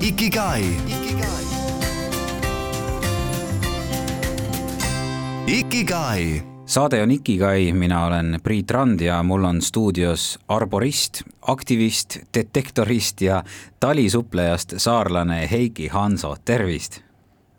Ikigai. 0.00 0.62
Ikigai. 5.46 6.42
saade 6.66 7.02
on 7.02 7.10
Ikigai, 7.10 7.72
mina 7.72 8.04
olen 8.06 8.40
Priit 8.42 8.70
Rand 8.70 9.00
ja 9.00 9.22
mul 9.22 9.44
on 9.44 9.62
stuudios 9.62 10.38
arborist, 10.48 11.22
aktivist, 11.42 12.18
detektorist 12.34 13.20
ja 13.20 13.42
talisuplejast 13.80 14.74
saarlane 14.76 15.48
Heiki 15.50 15.88
Hanso, 15.88 16.36
tervist! 16.44 17.00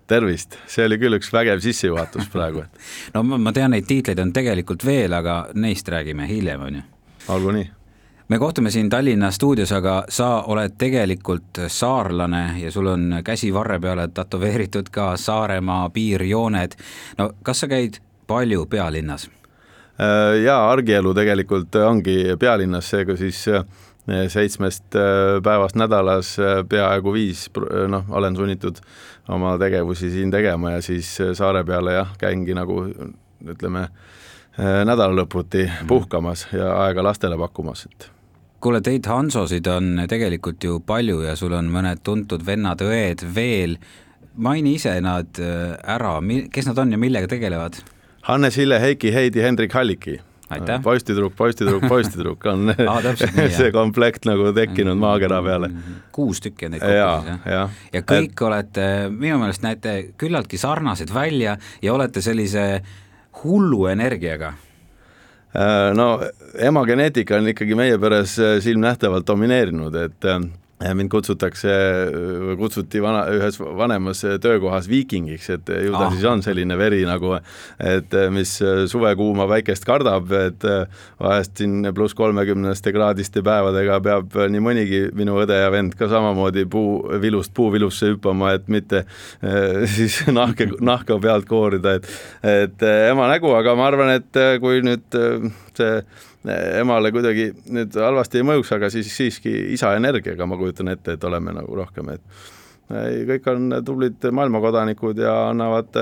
tervist, 0.07 0.55
see 0.67 0.85
oli 0.85 0.97
küll 0.97 1.19
üks 1.19 1.33
vägev 1.33 1.59
sissejuhatus 1.59 2.31
praegu, 2.31 2.63
et 2.63 2.79
no 3.17 3.23
ma, 3.23 3.51
tean, 3.51 3.75
neid 3.75 3.85
tiitleid 3.85 4.19
on 4.23 4.31
tegelikult 4.33 4.85
veel, 4.85 5.13
aga 5.13 5.49
neist 5.53 5.91
räägime 5.91 6.27
hiljem, 6.27 6.61
on 6.61 6.79
ju. 6.79 6.87
olgu 7.35 7.51
nii. 7.59 7.78
Me 8.29 8.39
kohtume 8.39 8.71
siin 8.71 8.89
Tallinna 8.89 9.31
stuudios, 9.31 9.71
aga 9.71 10.03
sa 10.09 10.43
oled 10.47 10.75
tegelikult 10.77 11.59
saarlane 11.67 12.61
ja 12.61 12.71
sul 12.71 12.87
on 12.87 13.21
käsi 13.25 13.53
varre 13.53 13.79
peale 13.79 14.07
tätoveeritud 14.07 14.89
ka 14.91 15.17
Saaremaa 15.17 15.89
piirjooned. 15.89 16.71
no 17.17 17.31
kas 17.43 17.59
sa 17.59 17.67
käid 17.67 17.97
palju 18.27 18.65
pealinnas? 18.65 19.29
Äh, 19.99 20.43
jaa, 20.43 20.71
argielu 20.71 21.13
tegelikult 21.13 21.75
ongi 21.75 22.35
pealinnas, 22.39 22.89
seega 22.89 23.15
siis 23.17 23.47
äh, 23.47 23.65
seitsmest 24.27 24.95
äh, 24.95 25.41
päevast 25.43 25.75
nädalas 25.75 26.37
peaaegu 26.69 27.13
viis, 27.13 27.49
noh, 27.87 28.05
olen 28.09 28.35
sunnitud 28.35 28.77
oma 29.29 29.57
tegevusi 29.57 30.11
siin 30.11 30.31
tegema 30.31 30.71
ja 30.77 30.81
siis 30.81 31.17
saare 31.33 31.63
peale 31.63 31.97
jah, 31.97 32.13
käingi 32.17 32.53
nagu 32.53 32.83
ütleme, 33.49 33.87
nädalalõputi 34.85 35.69
puhkamas 35.87 36.47
ja 36.53 36.73
aega 36.83 37.03
lastele 37.03 37.37
pakkumas, 37.39 37.85
et 37.85 38.09
kuule, 38.59 38.81
teid 38.81 39.05
Hansosid 39.07 39.67
on 39.67 40.05
tegelikult 40.09 40.63
ju 40.63 40.79
palju 40.79 41.21
ja 41.23 41.35
sul 41.39 41.53
on 41.57 41.71
mõned 41.71 42.03
tuntud 42.03 42.45
vennad-õed 42.45 43.25
veel. 43.35 43.77
maini 44.35 44.75
ise 44.75 45.01
nad 45.01 45.39
ära, 45.83 46.19
kes 46.51 46.67
nad 46.67 46.77
on 46.77 46.91
ja 46.91 46.97
millega 46.97 47.27
tegelevad? 47.27 47.81
Hannes 48.21 48.57
Hille, 48.57 48.79
Heiki 48.79 49.13
Heidi, 49.13 49.41
Hendrik 49.41 49.73
Halliki 49.73 50.19
Aitäh. 50.49 50.81
postitudruk, 50.81 51.35
postitudruk, 51.35 51.83
postitudruk 51.87 52.45
on 52.45 52.73
ah, 52.89 53.03
nii, 53.35 53.49
see 53.59 53.71
komplekt 53.71 54.25
nagu 54.25 54.53
tekkinud 54.53 54.95
mm 54.95 54.97
-hmm. 54.97 55.05
maakera 55.05 55.41
peale. 55.43 55.69
kuus 56.11 56.41
tükki 56.41 56.65
on 56.65 56.71
neid 56.71 56.81
kokku 56.81 56.93
siis 56.93 57.27
jah? 57.29 57.39
ja, 57.45 57.69
ja 57.93 58.01
kõik 58.01 58.31
et... 58.31 58.41
olete, 58.41 59.09
minu 59.09 59.37
meelest 59.37 59.61
näete 59.61 59.93
küllaltki 60.17 60.57
sarnased 60.57 61.13
välja 61.13 61.57
ja 61.81 61.93
olete 61.93 62.21
sellise 62.21 62.81
hullu 63.43 63.85
energiaga 63.85 64.47
äh, 64.47 64.68
no 65.95 66.07
ema 66.59 66.85
geneetika 66.85 67.37
on 67.37 67.47
ikkagi 67.49 67.75
meie 67.77 67.97
peres 68.01 68.35
äh, 68.39 68.57
silmnähtavalt 68.63 69.27
domineerinud, 69.27 69.95
et 69.95 70.25
äh, 70.25 70.39
mind 70.79 71.11
kutsutakse, 71.11 71.71
kutsuti 72.59 73.01
vana, 73.03 73.25
ühes 73.35 73.59
vanemas 73.59 74.21
töökohas 74.41 74.87
viikingiks, 74.89 75.49
et 75.57 75.71
ju 75.85 75.91
ta 75.91 76.05
ah. 76.07 76.13
siis 76.13 76.23
on 76.29 76.43
selline 76.45 76.77
veri 76.79 77.01
nagu, 77.07 77.33
et 77.83 78.15
mis 78.31 78.53
suvekuuma 78.91 79.47
päikest 79.51 79.83
kardab, 79.87 80.31
et 80.39 80.63
vahest 81.19 81.59
siin 81.59 81.89
pluss 81.95 82.15
kolmekümneste 82.15 82.93
kraadiste 82.95 83.43
päevadega 83.45 83.99
peab 84.05 84.39
nii 84.53 84.63
mõnigi 84.63 85.01
minu 85.19 85.35
õde 85.43 85.59
ja 85.59 85.67
vend 85.73 85.97
ka 85.99 86.07
samamoodi 86.11 86.63
puu, 86.71 87.01
vilust 87.21 87.53
puuvilusse 87.57 88.13
hüppama, 88.13 88.53
et 88.55 88.71
mitte 88.71 89.03
siis 89.91 90.21
nahke, 90.39 90.69
nahka 90.79 91.19
pealt 91.19 91.49
koorida, 91.49 91.97
et 91.99 92.09
et 92.69 92.87
ema 93.11 93.27
nägu, 93.33 93.51
aga 93.55 93.75
ma 93.75 93.91
arvan, 93.91 94.15
et 94.15 94.43
kui 94.63 94.79
nüüd 94.85 95.19
see 95.75 96.01
emale 96.47 97.11
kuidagi 97.11 97.49
nüüd 97.73 97.95
halvasti 97.99 98.39
ei 98.39 98.47
mõjuks, 98.47 98.71
aga 98.75 98.89
siis 98.93 99.11
siiski 99.11 99.51
isa 99.75 99.91
energiaga 99.97 100.47
ma 100.47 100.57
kujutan 100.59 100.93
ette, 100.93 101.17
et 101.17 101.27
oleme 101.27 101.53
nagu 101.55 101.75
rohkem, 101.75 102.13
et 102.15 102.21
kõik 103.29 103.49
on 103.51 103.75
tublid 103.85 104.23
maailmakodanikud 104.33 105.19
ja 105.21 105.35
annavad 105.49 105.99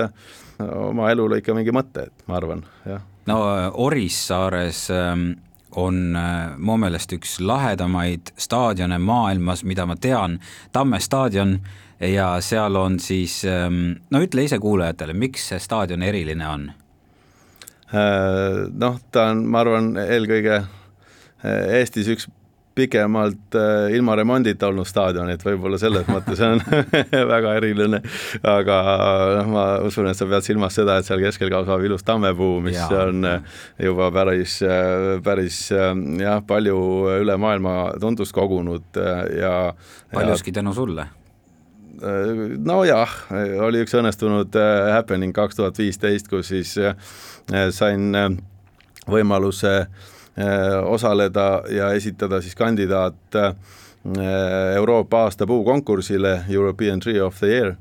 oma 0.58 1.10
elule 1.10 1.42
ikka 1.42 1.56
mingi 1.58 1.74
mõtte, 1.74 2.08
et 2.08 2.24
ma 2.30 2.38
arvan, 2.38 2.62
jah. 2.86 3.02
no 3.26 3.42
Orissaares 3.84 4.86
ähm, 4.94 5.30
on 5.76 6.16
äh, 6.16 6.56
mu 6.56 6.78
meelest 6.80 7.12
üks 7.12 7.38
lahedamaid 7.44 8.32
staadione 8.40 8.98
maailmas, 8.98 9.64
mida 9.64 9.86
ma 9.86 9.98
tean, 10.00 10.38
Tamme 10.72 11.00
staadion 11.00 11.58
ja 12.00 12.36
seal 12.40 12.76
on 12.76 12.98
siis, 13.02 13.42
ähm, 13.44 13.98
no 14.10 14.22
ütle 14.24 14.46
ise 14.48 14.58
kuulajatele, 14.62 15.14
miks 15.18 15.50
see 15.50 15.58
staadion 15.62 16.02
eriline 16.02 16.48
on 16.48 16.70
Äh, 16.70 16.87
noh, 17.92 18.98
ta 19.12 19.30
on, 19.32 19.46
ma 19.48 19.62
arvan, 19.64 19.94
eelkõige 20.02 20.58
äh, 20.60 21.78
Eestis 21.80 22.10
üks 22.12 22.28
pikemalt 22.78 23.56
äh, 23.58 23.88
ilma 23.96 24.14
remondita 24.18 24.68
olnud 24.68 24.86
staadion, 24.86 25.30
et 25.32 25.42
võib-olla 25.42 25.80
selles 25.80 26.06
mõttes 26.14 26.42
on 26.46 26.62
väga 27.32 27.56
eriline, 27.58 28.02
aga 28.46 28.78
noh, 29.40 29.50
ma 29.54 29.66
usun, 29.88 30.10
et 30.10 30.18
sa 30.18 30.28
pead 30.30 30.46
silmas 30.46 30.78
seda, 30.78 31.00
et 31.00 31.08
seal 31.08 31.22
keskel 31.24 31.50
kasvab 31.54 31.82
ilus 31.88 32.06
tammepuu, 32.06 32.60
mis 32.64 32.78
ja. 32.78 32.88
on 33.08 33.26
juba 33.82 34.12
päris, 34.14 34.60
päris 35.24 35.62
jah, 35.72 36.42
palju 36.46 36.80
üle 37.18 37.38
maailma 37.40 37.78
tundust 38.00 38.36
kogunud 38.36 39.00
ja 39.34 39.54
paljuski 40.14 40.54
tänu 40.54 40.76
sulle 40.76 41.08
nojah, 42.68 43.14
oli 43.66 43.82
üks 43.82 43.94
õnnestunud 43.98 44.54
happening 44.92 45.34
kaks 45.34 45.58
tuhat 45.58 45.78
viisteist, 45.78 46.28
kus 46.30 46.52
siis 46.52 46.76
Äh, 47.48 47.70
sain 47.72 48.12
äh, 48.12 48.28
võimaluse 49.08 49.72
äh, 49.80 50.78
osaleda 50.84 51.64
ja 51.72 51.92
esitada 51.96 52.42
siis 52.44 52.56
kandidaat 52.58 53.38
Euroopa 54.74 55.24
aasta 55.26 55.46
puukonkursile 55.48 56.44
European 56.48 57.00
Tree 57.00 57.20
of 57.20 57.40
the 57.40 57.48
Year. 57.50 57.72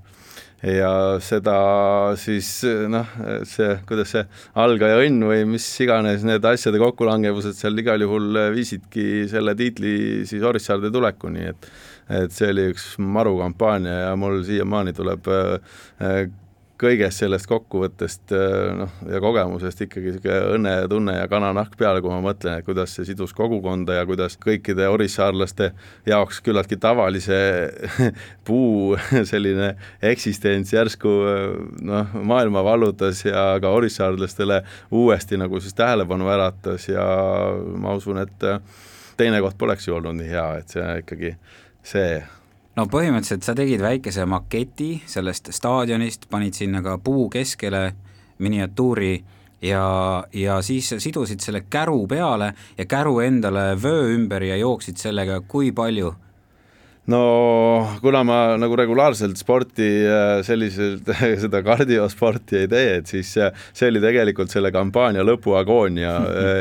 Ja 0.64 0.90
seda 1.22 1.58
siis 2.18 2.48
noh, 2.90 3.12
see, 3.46 3.76
kuidas 3.88 4.10
see 4.16 4.24
algaja 4.58 4.98
õnn 5.04 5.28
või 5.30 5.44
mis 5.54 5.68
iganes 5.84 6.26
need 6.26 6.48
asjade 6.50 6.82
kokkulangevused 6.82 7.56
seal 7.56 7.78
igal 7.78 8.02
juhul 8.02 8.42
viisidki 8.56 9.28
selle 9.30 9.54
tiitli 9.56 10.26
siis 10.28 10.44
Orissaarde 10.44 10.90
tulekuni, 10.92 11.46
et 11.54 11.70
et 12.10 12.36
see 12.36 12.52
oli 12.54 12.70
üks 12.74 12.94
maru 12.98 13.38
kampaania 13.42 14.04
ja 14.08 14.12
mul 14.20 14.44
siiamaani 14.48 14.94
tuleb 14.98 15.28
kõigest 16.78 17.24
sellest 17.24 17.48
kokkuvõttest 17.50 18.34
äh, 18.38 18.76
noh, 18.78 18.92
ja 19.10 19.20
kogemusest 19.22 19.82
ikkagi 19.88 20.12
niisugune 20.12 20.38
õnnetunne 20.58 21.16
ja 21.18 21.26
kananahk 21.30 21.74
peale, 21.80 22.04
kui 22.06 22.12
ma 22.12 22.20
mõtlen, 22.22 22.60
et 22.60 22.68
kuidas 22.68 22.94
see 22.94 23.08
sidus 23.10 23.34
kogukonda 23.38 23.98
ja 23.98 24.06
kuidas 24.10 24.38
kõikide 24.42 24.86
orissaarlaste 24.94 25.72
jaoks 26.10 26.42
küllaltki 26.46 26.78
tavalise 26.82 27.40
puu 28.48 28.94
selline 29.32 29.74
eksistents 30.06 30.74
järsku 30.76 31.14
noh, 31.88 32.18
maailma 32.22 32.64
vallutas 32.66 33.24
ja 33.26 33.50
ka 33.62 33.74
orissaarlastele 33.80 34.62
uuesti 34.94 35.40
nagu 35.42 35.62
siis 35.64 35.78
tähelepanu 35.78 36.30
äratas 36.34 36.90
ja 36.92 37.08
ma 37.82 37.98
usun, 37.98 38.22
et 38.22 38.52
teine 39.18 39.42
koht 39.42 39.58
poleks 39.58 39.88
ju 39.88 39.98
olnud 39.98 40.20
nii 40.20 40.30
hea, 40.30 40.50
et 40.62 40.78
see 40.78 41.00
ikkagi 41.02 41.34
see 41.88 42.20
no 42.78 42.86
põhimõtteliselt 42.92 43.48
sa 43.48 43.56
tegid 43.58 43.82
väikese 43.82 44.28
maketi 44.30 44.92
sellest 45.10 45.50
staadionist, 45.56 46.28
panid 46.30 46.58
sinna 46.58 46.84
ka 46.86 46.98
puu 47.02 47.26
keskele 47.34 47.90
miniatuuri 48.44 49.16
ja, 49.66 49.88
ja 50.34 50.62
siis 50.62 50.94
sidusid 51.02 51.42
selle 51.42 51.64
käru 51.70 52.06
peale 52.10 52.54
ja 52.78 52.86
käru 52.86 53.20
endale 53.26 53.72
vöö 53.82 54.14
ümber 54.14 54.46
ja 54.46 54.58
jooksid 54.62 55.02
sellega 55.02 55.42
kui 55.48 55.72
palju? 55.72 56.14
no 57.08 57.22
kuna 58.04 58.22
ma 58.28 58.38
nagu 58.60 58.76
regulaarselt 58.76 59.40
sporti 59.40 59.90
selliselt, 60.44 61.10
seda 61.44 61.64
kardiosporti 61.66 62.62
ei 62.62 62.70
tee, 62.70 62.96
et 63.00 63.10
siis 63.10 63.34
see 63.34 63.90
oli 63.90 64.04
tegelikult 64.04 64.54
selle 64.54 64.74
kampaania 64.76 65.26
lõpuagoonia 65.26 66.16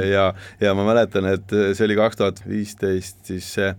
ja, 0.06 0.26
ja 0.62 0.74
ma 0.78 0.86
mäletan, 0.86 1.28
et 1.34 1.56
see 1.74 1.88
oli 1.88 1.98
kaks 1.98 2.22
tuhat 2.22 2.44
viisteist, 2.48 3.24
siis 3.26 3.54
see 3.58 3.72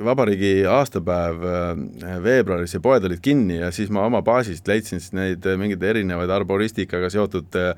vabariigi 0.00 0.64
aastapäev 0.68 1.44
äh, 1.44 2.16
veebruaris 2.22 2.74
ja 2.74 2.80
poed 2.82 3.04
olid 3.04 3.20
kinni 3.22 3.58
ja 3.58 3.70
siis 3.74 3.90
ma 3.92 4.04
oma 4.06 4.22
baasist 4.24 4.68
leidsin 4.68 5.00
siis 5.00 5.12
neid 5.16 5.46
äh, 5.46 5.58
mingeid 5.60 5.82
erinevaid 5.82 6.30
arboristikaga 6.32 7.10
seotud 7.12 7.58
äh, 7.58 7.72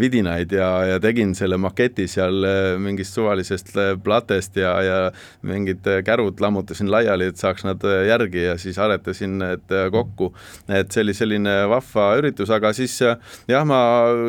vidinaid 0.00 0.52
ja, 0.52 0.68
ja 0.94 1.00
tegin 1.02 1.34
selle 1.38 1.58
maketi 1.60 2.06
seal 2.10 2.46
mingist 2.82 3.14
suvalisest 3.14 3.72
platest 4.04 4.56
ja, 4.58 4.74
ja 4.82 4.98
mingid 5.46 5.86
kärud 6.04 6.40
lammutasin 6.40 6.90
laiali, 6.90 7.30
et 7.30 7.40
saaks 7.40 7.64
nad 7.66 7.82
järgi 8.08 8.46
ja 8.48 8.58
siis 8.58 8.78
aretasin 8.78 9.38
need 9.40 9.74
kokku. 9.92 10.32
et 10.68 10.92
see 10.92 11.04
oli 11.04 11.14
selline 11.14 11.56
vahva 11.70 12.10
üritus, 12.20 12.50
aga 12.54 12.72
siis 12.76 12.96
jah, 13.00 13.66
ma 13.66 13.80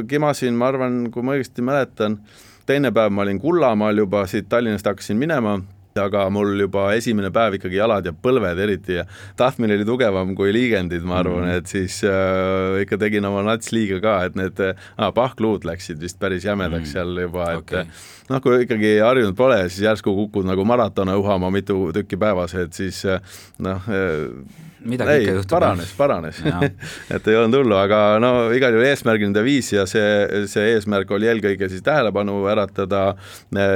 kimasin, 0.08 0.58
ma 0.58 0.70
arvan, 0.72 1.06
kui 1.12 1.26
ma 1.26 1.36
õigesti 1.36 1.66
mäletan, 1.66 2.20
teine 2.66 2.92
päev 2.96 3.14
ma 3.14 3.26
olin 3.26 3.40
Kullamaal 3.42 4.04
juba, 4.06 4.26
siit 4.30 4.50
Tallinnast 4.50 4.88
hakkasin 4.90 5.18
minema 5.20 5.60
aga 5.96 6.26
mul 6.28 6.58
juba 6.60 6.90
esimene 6.92 7.30
päev 7.32 7.54
ikkagi 7.56 7.78
jalad 7.78 8.04
ja 8.04 8.12
põlved 8.12 8.60
eriti 8.60 8.98
ja 8.98 9.06
tahtmine 9.40 9.78
oli 9.78 9.86
tugevam 9.88 10.34
kui 10.36 10.52
liigendid, 10.52 11.06
ma 11.08 11.22
arvan 11.22 11.46
mm, 11.46 11.48
-hmm. 11.48 11.62
et 11.62 11.72
siis 11.72 12.02
äh, 12.04 12.82
ikka 12.84 12.98
tegin 13.00 13.26
oma 13.26 13.46
nats 13.48 13.72
liiga 13.72 14.02
ka, 14.04 14.16
et 14.28 14.36
need 14.36 14.60
ah, 14.60 15.14
pahkluud 15.16 15.64
läksid 15.64 16.02
vist 16.02 16.20
päris 16.20 16.44
jämedaks 16.44 16.76
mm 16.76 16.84
-hmm. 16.84 16.92
seal 16.92 17.22
juba, 17.22 17.52
et 17.52 17.58
okay. 17.64 17.86
noh, 18.30 18.42
kui 18.42 18.66
ikkagi 18.66 19.00
harjunud 19.00 19.36
pole, 19.36 19.70
siis 19.70 19.88
järsku 19.88 20.16
kukud 20.16 20.46
nagu 20.46 20.66
maratone 20.66 21.16
uhama 21.16 21.52
mitu 21.52 21.94
tükki 21.94 22.18
päevas, 22.18 22.56
et 22.56 22.74
siis 22.74 23.06
noh 23.58 23.82
midagi 24.90 25.14
ei, 25.14 25.24
ikka 25.26 25.36
juhtub. 25.40 25.56
paranes, 25.56 25.92
paranes. 25.98 26.42
Et 27.16 27.28
ei 27.32 27.38
olnud 27.40 27.60
hullu, 27.60 27.78
aga 27.80 28.00
no 28.22 28.32
igal 28.56 28.76
juhul 28.76 28.88
eesmärgini 28.90 29.36
ta 29.36 29.44
viis 29.46 29.72
ja 29.74 29.86
see, 29.90 30.46
see 30.52 30.74
eesmärk 30.76 31.12
oli 31.16 31.30
eelkõige 31.32 31.70
siis 31.72 31.84
tähelepanu 31.86 32.44
äratada. 32.52 33.04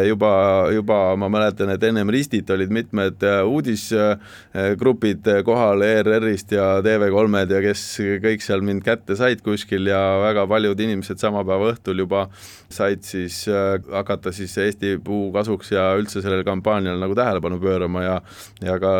Juba, 0.07 0.31
juba 0.73 0.99
ma 1.19 1.29
mäletan, 1.31 1.71
et 1.73 1.83
ennem 1.85 2.09
Ristit 2.13 2.49
olid 2.53 2.71
mitmed 2.73 3.23
äh, 3.25 3.41
uudisgrupid 3.47 5.29
kohal 5.47 5.83
ERR-ist 5.85 6.53
ja 6.55 6.69
TV3-d 6.85 7.57
ja 7.57 7.61
kes 7.63 7.85
kõik 8.23 8.45
seal 8.45 8.63
mind 8.65 8.83
kätte 8.85 9.17
said 9.19 9.43
kuskil 9.45 9.89
ja 9.89 9.99
väga 10.23 10.45
paljud 10.49 10.79
inimesed 10.79 11.21
sama 11.21 11.43
päeva 11.47 11.73
õhtul 11.73 12.03
juba 12.03 12.27
said 12.69 13.03
siis 13.07 13.43
äh, 13.49 13.77
hakata 13.93 14.33
siis 14.35 14.55
Eesti 14.61 14.97
puu 15.03 15.29
kasuks 15.35 15.73
ja 15.73 15.91
üldse 15.99 16.23
sellele 16.23 16.45
kampaaniale 16.47 17.01
nagu 17.01 17.17
tähelepanu 17.17 17.59
pöörama 17.61 18.03
ja 18.05 18.17
ja 18.65 18.77
ka 18.81 18.91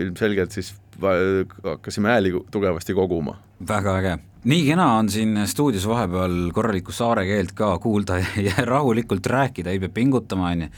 ilmselgelt 0.00 0.54
siis 0.54 0.72
hakkasime 1.64 2.08
hääli 2.08 2.32
tugevasti 2.50 2.94
koguma. 2.94 3.36
väga 3.68 3.96
äge. 3.98 4.18
nii 4.44 4.66
kena 4.66 4.86
on 4.98 5.08
siin 5.08 5.46
stuudios 5.46 5.88
vahepeal 5.88 6.50
korralikku 6.52 6.92
saare 6.92 7.26
keelt 7.26 7.52
ka 7.52 7.78
kuulda 7.78 8.18
ja 8.48 8.64
rahulikult 8.64 9.26
rääkida, 9.26 9.70
ei 9.70 9.80
pea 9.80 9.88
pingutama, 9.88 10.50
on 10.50 10.62
ju. 10.62 10.68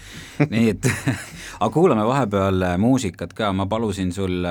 nii 0.50 0.68
et 0.70 0.90
aga 1.60 1.70
kuulame 1.70 2.06
vahepeal 2.06 2.66
muusikat 2.78 3.32
ka, 3.32 3.52
ma 3.52 3.66
palusin 3.66 4.12
sul 4.12 4.46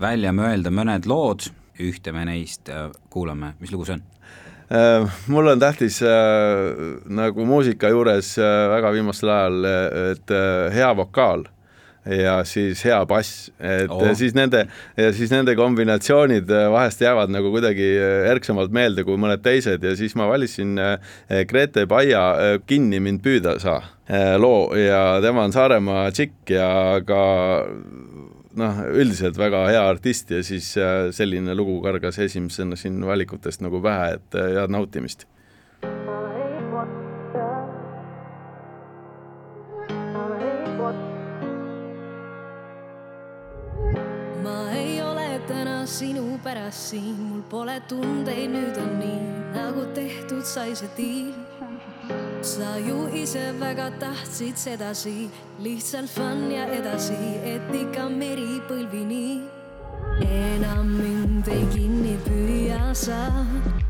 välja 0.00 0.32
mõelda 0.32 0.70
mõned 0.70 1.06
lood, 1.06 1.50
ühte 1.80 2.12
me 2.12 2.24
neist 2.24 2.70
kuulame, 3.10 3.54
mis 3.60 3.72
lugu 3.72 3.88
see 3.88 3.98
on? 3.98 4.04
Äh, 4.72 5.10
mul 5.26 5.46
on 5.46 5.60
tähtis 5.60 6.02
äh, 6.02 6.08
nagu 7.06 7.44
muusika 7.44 7.88
juures 7.92 8.38
äh, 8.38 8.68
väga 8.72 8.92
viimasel 8.94 9.28
ajal, 9.28 9.66
et 10.12 10.32
hea 10.72 10.88
vokaal 10.96 11.44
ja 12.04 12.34
siis 12.48 12.82
hea 12.84 12.98
bass, 13.08 13.48
et 13.58 13.90
oh. 13.92 14.04
siis 14.16 14.34
nende 14.36 14.64
ja 14.96 15.10
siis 15.16 15.32
nende 15.32 15.54
kombinatsioonid 15.56 16.50
äh, 16.52 16.66
vahest 16.72 17.00
jäävad 17.04 17.32
nagu 17.32 17.52
kuidagi 17.54 17.88
äh, 17.96 18.28
ärksamalt 18.32 18.74
meelde 18.74 19.06
kui 19.06 19.18
mõned 19.20 19.42
teised. 19.44 19.84
Ja 19.84 19.94
siis 19.96 20.16
ma 20.18 20.28
valisin 20.28 20.78
äh, 20.80 20.98
Grete 21.48 21.86
Baia 21.90 22.60
Kinni 22.66 23.00
mind 23.00 23.24
püüda 23.24 23.58
saa 23.62 23.80
loo. 24.38 24.74
Ja 24.76 25.18
tema 25.24 25.46
on 25.46 25.54
Saaremaa 25.54 26.10
tšikk 26.12 26.52
ja 26.52 26.70
ka 27.08 27.20
noh, 28.60 28.82
üldiselt 28.92 29.38
väga 29.40 29.64
hea 29.70 29.84
artist. 29.88 30.34
Ja 30.34 30.44
siis 30.44 30.74
selline 31.16 31.56
lugu 31.56 31.80
kargas 31.84 32.20
esimesena 32.20 32.76
siin 32.76 33.00
valikutest 33.06 33.64
nagu 33.64 33.80
pähe, 33.84 34.18
et 34.18 34.42
head 34.58 34.74
nautimist 34.74 35.24
pärast 46.74 46.90
siin, 46.90 47.16
mul 47.28 47.42
pole 47.50 47.80
tundeid, 47.88 48.50
nüüd 48.50 48.76
on 48.78 48.98
nii, 48.98 49.20
nagu 49.54 49.84
tehtud 49.94 50.44
sai 50.44 50.74
see 50.74 50.88
diil. 50.96 51.34
sa 52.42 52.76
ju 52.76 53.08
ise 53.14 53.54
väga 53.60 53.90
tahtsid 53.98 54.56
sedasi, 54.56 55.30
lihtsalt 55.58 56.10
fun 56.10 56.50
ja 56.50 56.66
edasi, 56.66 57.16
et 57.44 57.74
ikka 57.74 58.08
meri 58.08 58.60
põlvini. 58.68 59.42
enam 60.20 60.86
mind 60.98 61.48
ei 61.48 61.64
kinni 61.72 62.18
püüa 62.26 62.94
sa, 62.94 63.30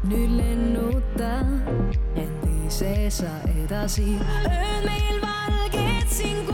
nüüd 0.04 0.30
lennuta, 0.36 1.40
end 2.16 2.44
ise 2.66 3.10
sa 3.10 3.32
edasi. 3.64 4.18
öö 4.44 4.80
meil 4.84 5.20
valged 5.22 6.08
siin 6.08 6.53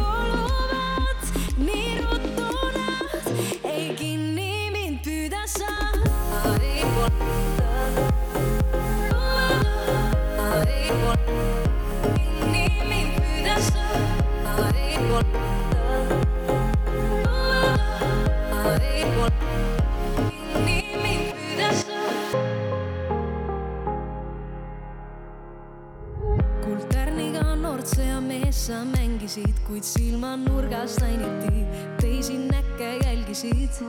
sa 28.70 28.84
mängisid, 28.84 29.56
kuid 29.66 29.82
silmanurgast 29.82 31.02
ainiti 31.02 31.64
teisi 31.98 32.36
näkke 32.38 32.90
jälgisid. 33.02 33.80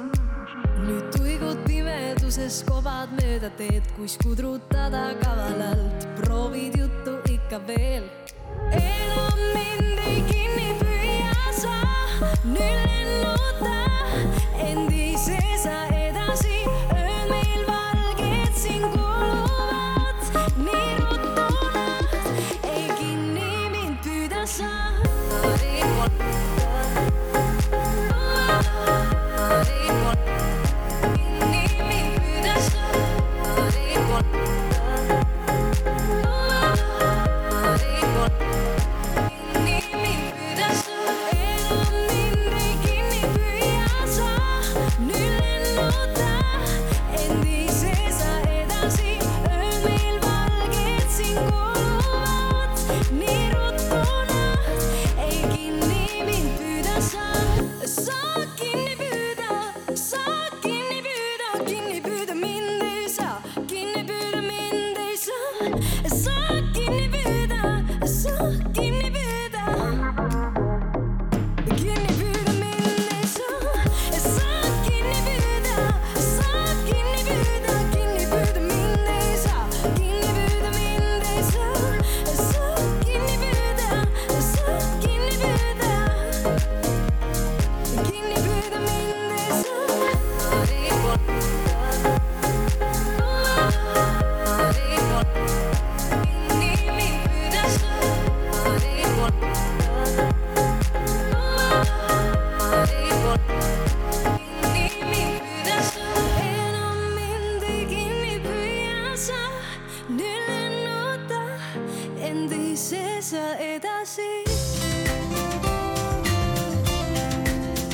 Nüüd 0.81 1.11
tuigud 1.13 1.59
pimeduses 1.67 2.63
kobad 2.65 3.13
mööda 3.19 3.51
teed, 3.59 3.85
kus 3.97 4.17
kudrutada 4.23 5.11
kavalalt, 5.21 6.07
proovid 6.17 6.79
juttu 6.81 7.10
ikka 7.51 7.65
veel. 7.65 8.03
enam 8.71 9.39
mind 9.53 10.00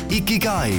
Ikigai. 0.10 0.74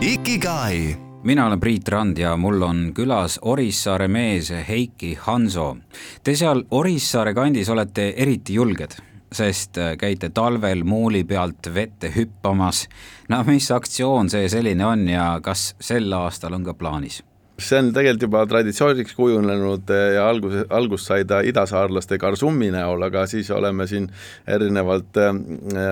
Ikigai. 0.00 0.96
mina 1.22 1.46
olen 1.46 1.60
Priit 1.60 1.88
Rand 1.88 2.18
ja 2.18 2.36
mul 2.36 2.62
on 2.62 2.92
külas 2.94 3.38
Orissaare 3.42 4.08
mees 4.08 4.50
Heiki 4.68 5.14
Hanso. 5.20 5.76
Te 6.24 6.34
seal 6.36 6.64
Orissaare 6.70 7.34
kandis 7.34 7.68
olete 7.68 8.14
eriti 8.16 8.54
julged, 8.54 8.98
sest 9.32 9.78
äh, 9.78 9.96
käite 9.98 10.30
talvel 10.34 10.82
muuli 10.84 11.24
pealt 11.24 11.74
vette 11.74 12.10
hüppamas. 12.16 12.88
no 13.28 13.44
mis 13.46 13.70
aktsioon 13.70 14.30
see 14.30 14.48
selline 14.48 14.86
on 14.86 15.08
ja 15.08 15.38
kas 15.42 15.74
sel 15.80 16.12
aastal 16.12 16.58
on 16.58 16.64
ka 16.64 16.74
plaanis? 16.74 17.22
See 17.68 17.78
on 17.82 17.90
tegelikult 17.94 18.26
juba 18.26 18.42
traditsiooniks 18.50 19.14
kujunenud 19.16 19.90
eh, 19.92 20.04
ja 20.16 20.26
alguse, 20.30 20.64
algust 20.72 21.08
sai 21.10 21.24
ta 21.28 21.40
idasaarlaste 21.46 22.18
Garsummi 22.20 22.70
näol, 22.74 23.02
aga 23.06 23.24
siis 23.30 23.50
oleme 23.54 23.86
siin 23.90 24.08
erinevalt 24.48 25.18
eh, 25.20 25.32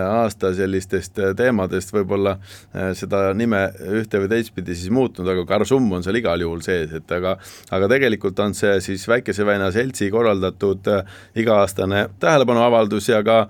aasta 0.05 0.53
sellistest 0.57 1.19
eh, 1.19 1.35
teemadest 1.37 1.93
võib-olla 1.95 2.37
seda 2.97 3.31
nime 3.37 3.63
ühte 4.01 4.21
või 4.23 4.31
teistpidi 4.31 4.77
siis 4.79 4.93
muutnud, 4.95 5.29
aga 5.29 5.45
Garsumm 5.49 5.91
on 5.97 6.05
seal 6.07 6.21
igal 6.21 6.41
juhul 6.43 6.63
sees, 6.65 6.93
et 6.97 7.13
aga 7.17 7.37
aga 7.75 7.91
tegelikult 7.91 8.39
on 8.45 8.55
see 8.57 8.79
siis 8.85 9.07
Väikese 9.11 9.47
Väina 9.47 9.71
Seltsi 9.75 10.11
korraldatud 10.13 10.87
iga-aastane 11.39 12.07
tähelepanuavaldus 12.23 13.11
ja 13.11 13.21
ka 13.27 13.41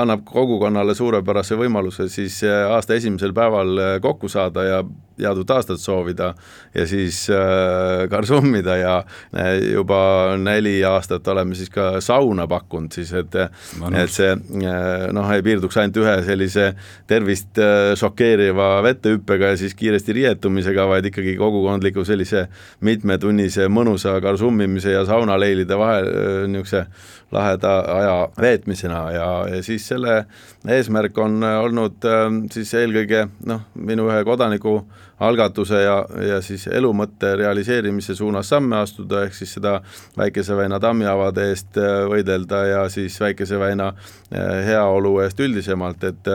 annab 0.00 0.24
kogukonnale 0.28 0.94
suurepärase 0.96 1.58
võimaluse 1.58 2.08
siis 2.12 2.40
aasta 2.46 2.96
esimesel 2.98 3.34
päeval 3.36 4.00
kokku 4.02 4.30
saada 4.30 4.66
ja 4.66 4.82
head 5.24 5.40
uut 5.40 5.50
aastat 5.54 5.80
soovida 5.80 6.34
ja 6.74 6.86
siis 6.86 7.22
äh, 7.30 8.08
karsummida 8.10 8.76
ja 8.76 8.96
äh, 9.34 9.58
juba 9.72 10.36
neli 10.38 10.78
aastat 10.84 11.28
oleme 11.28 11.54
siis 11.54 11.70
ka 11.70 12.00
sauna 12.04 12.46
pakkunud 12.50 12.92
siis, 12.94 13.12
et 13.12 13.34
et 13.34 14.12
see 14.12 14.30
äh, 14.32 15.06
noh, 15.14 15.30
ei 15.34 15.44
piirduks 15.44 15.78
ainult 15.80 16.00
ühe 16.02 16.16
sellise 16.26 16.70
tervist 17.10 17.60
äh, 17.60 17.92
šokeeriva 17.98 18.72
vettehüppega 18.86 19.52
ja 19.54 19.60
siis 19.60 19.74
kiiresti 19.78 20.16
riietumisega, 20.20 20.86
vaid 20.90 21.10
ikkagi 21.10 21.36
kogukondliku 21.40 22.04
sellise 22.06 22.46
mitmetunnise 22.86 23.68
mõnusa 23.72 24.18
karsummimise 24.22 24.94
ja 24.94 25.04
saunaleilide 25.08 25.78
vahel 25.78 26.10
niisuguse 26.50 26.86
laheda 27.30 27.76
aja 27.94 28.14
veetmisena. 28.40 29.02
Ja, 29.14 29.28
ja 29.50 29.62
siis 29.62 29.86
selle 29.86 30.24
eesmärk 30.68 31.18
on 31.22 31.44
olnud 31.46 32.08
siis 32.52 32.72
eelkõige 32.74 33.28
noh, 33.46 33.62
minu 33.74 34.08
ühe 34.10 34.24
kodaniku 34.26 34.80
algatuse 35.20 35.82
ja, 35.82 35.96
ja 36.28 36.40
siis 36.42 36.66
elumõtte 36.66 37.34
realiseerimise 37.36 38.14
suunas 38.16 38.48
samme 38.48 38.78
astuda, 38.80 39.24
ehk 39.26 39.36
siis 39.36 39.52
seda 39.58 39.80
Väikese 40.16 40.56
väina 40.56 40.80
tammiavade 40.80 41.50
eest 41.50 41.76
äh, 41.80 42.06
võidelda 42.08 42.62
ja 42.68 42.82
siis 42.92 43.18
Väikese 43.20 43.58
väina 43.60 43.90
äh, 43.92 44.64
heaolu 44.66 45.18
eest 45.24 45.40
üldisemalt, 45.40 46.04
et 46.04 46.32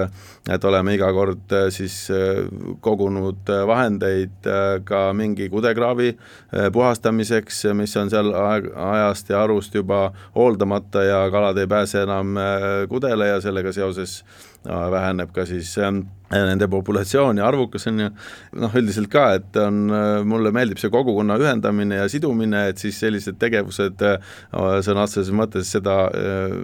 et 0.50 0.66
oleme 0.70 0.94
iga 0.94 1.10
kord 1.14 1.54
äh, 1.58 1.68
siis 1.74 1.96
kogunud 2.86 3.50
vahendeid 3.68 4.46
ka 4.86 5.02
mingi 5.18 5.48
kudekraavi 5.50 6.12
puhastamiseks, 6.74 7.64
mis 7.74 7.96
on 7.98 8.12
seal 8.14 8.30
ajast 8.36 9.30
ja 9.34 9.42
arust 9.44 9.76
juba 9.76 10.12
hooldamata 10.36 11.04
ja 11.04 11.24
kalad 11.34 11.58
ei 11.58 11.68
pääse 11.68 12.04
enam 12.06 12.38
kudele 12.90 13.28
ja 13.28 13.42
sellega 13.42 13.74
seoses 13.74 14.20
väheneb 14.66 15.34
ka 15.34 15.46
siis 15.46 15.74
ähm, 16.34 16.48
nende 16.50 16.68
populatsioon 16.72 17.40
ja 17.42 17.48
arvukus 17.48 17.88
on 17.92 18.00
ju 18.06 18.10
noh, 18.62 18.78
üldiselt 18.80 19.10
ka, 19.12 19.26
et 19.40 19.60
on, 19.62 19.84
äh, 19.94 20.24
mulle 20.28 20.52
meeldib 20.56 20.80
see 20.82 20.92
kogukonna 20.94 21.38
ühendamine 21.42 22.00
ja 22.02 22.08
sidumine, 22.12 22.66
et 22.72 22.82
siis 22.82 22.98
sellised 23.02 23.40
tegevused 23.42 24.02
äh, 24.06 24.34
sõna 24.86 25.06
otseses 25.06 25.34
mõttes 25.36 25.72
seda 25.76 25.98
äh, 26.10 26.58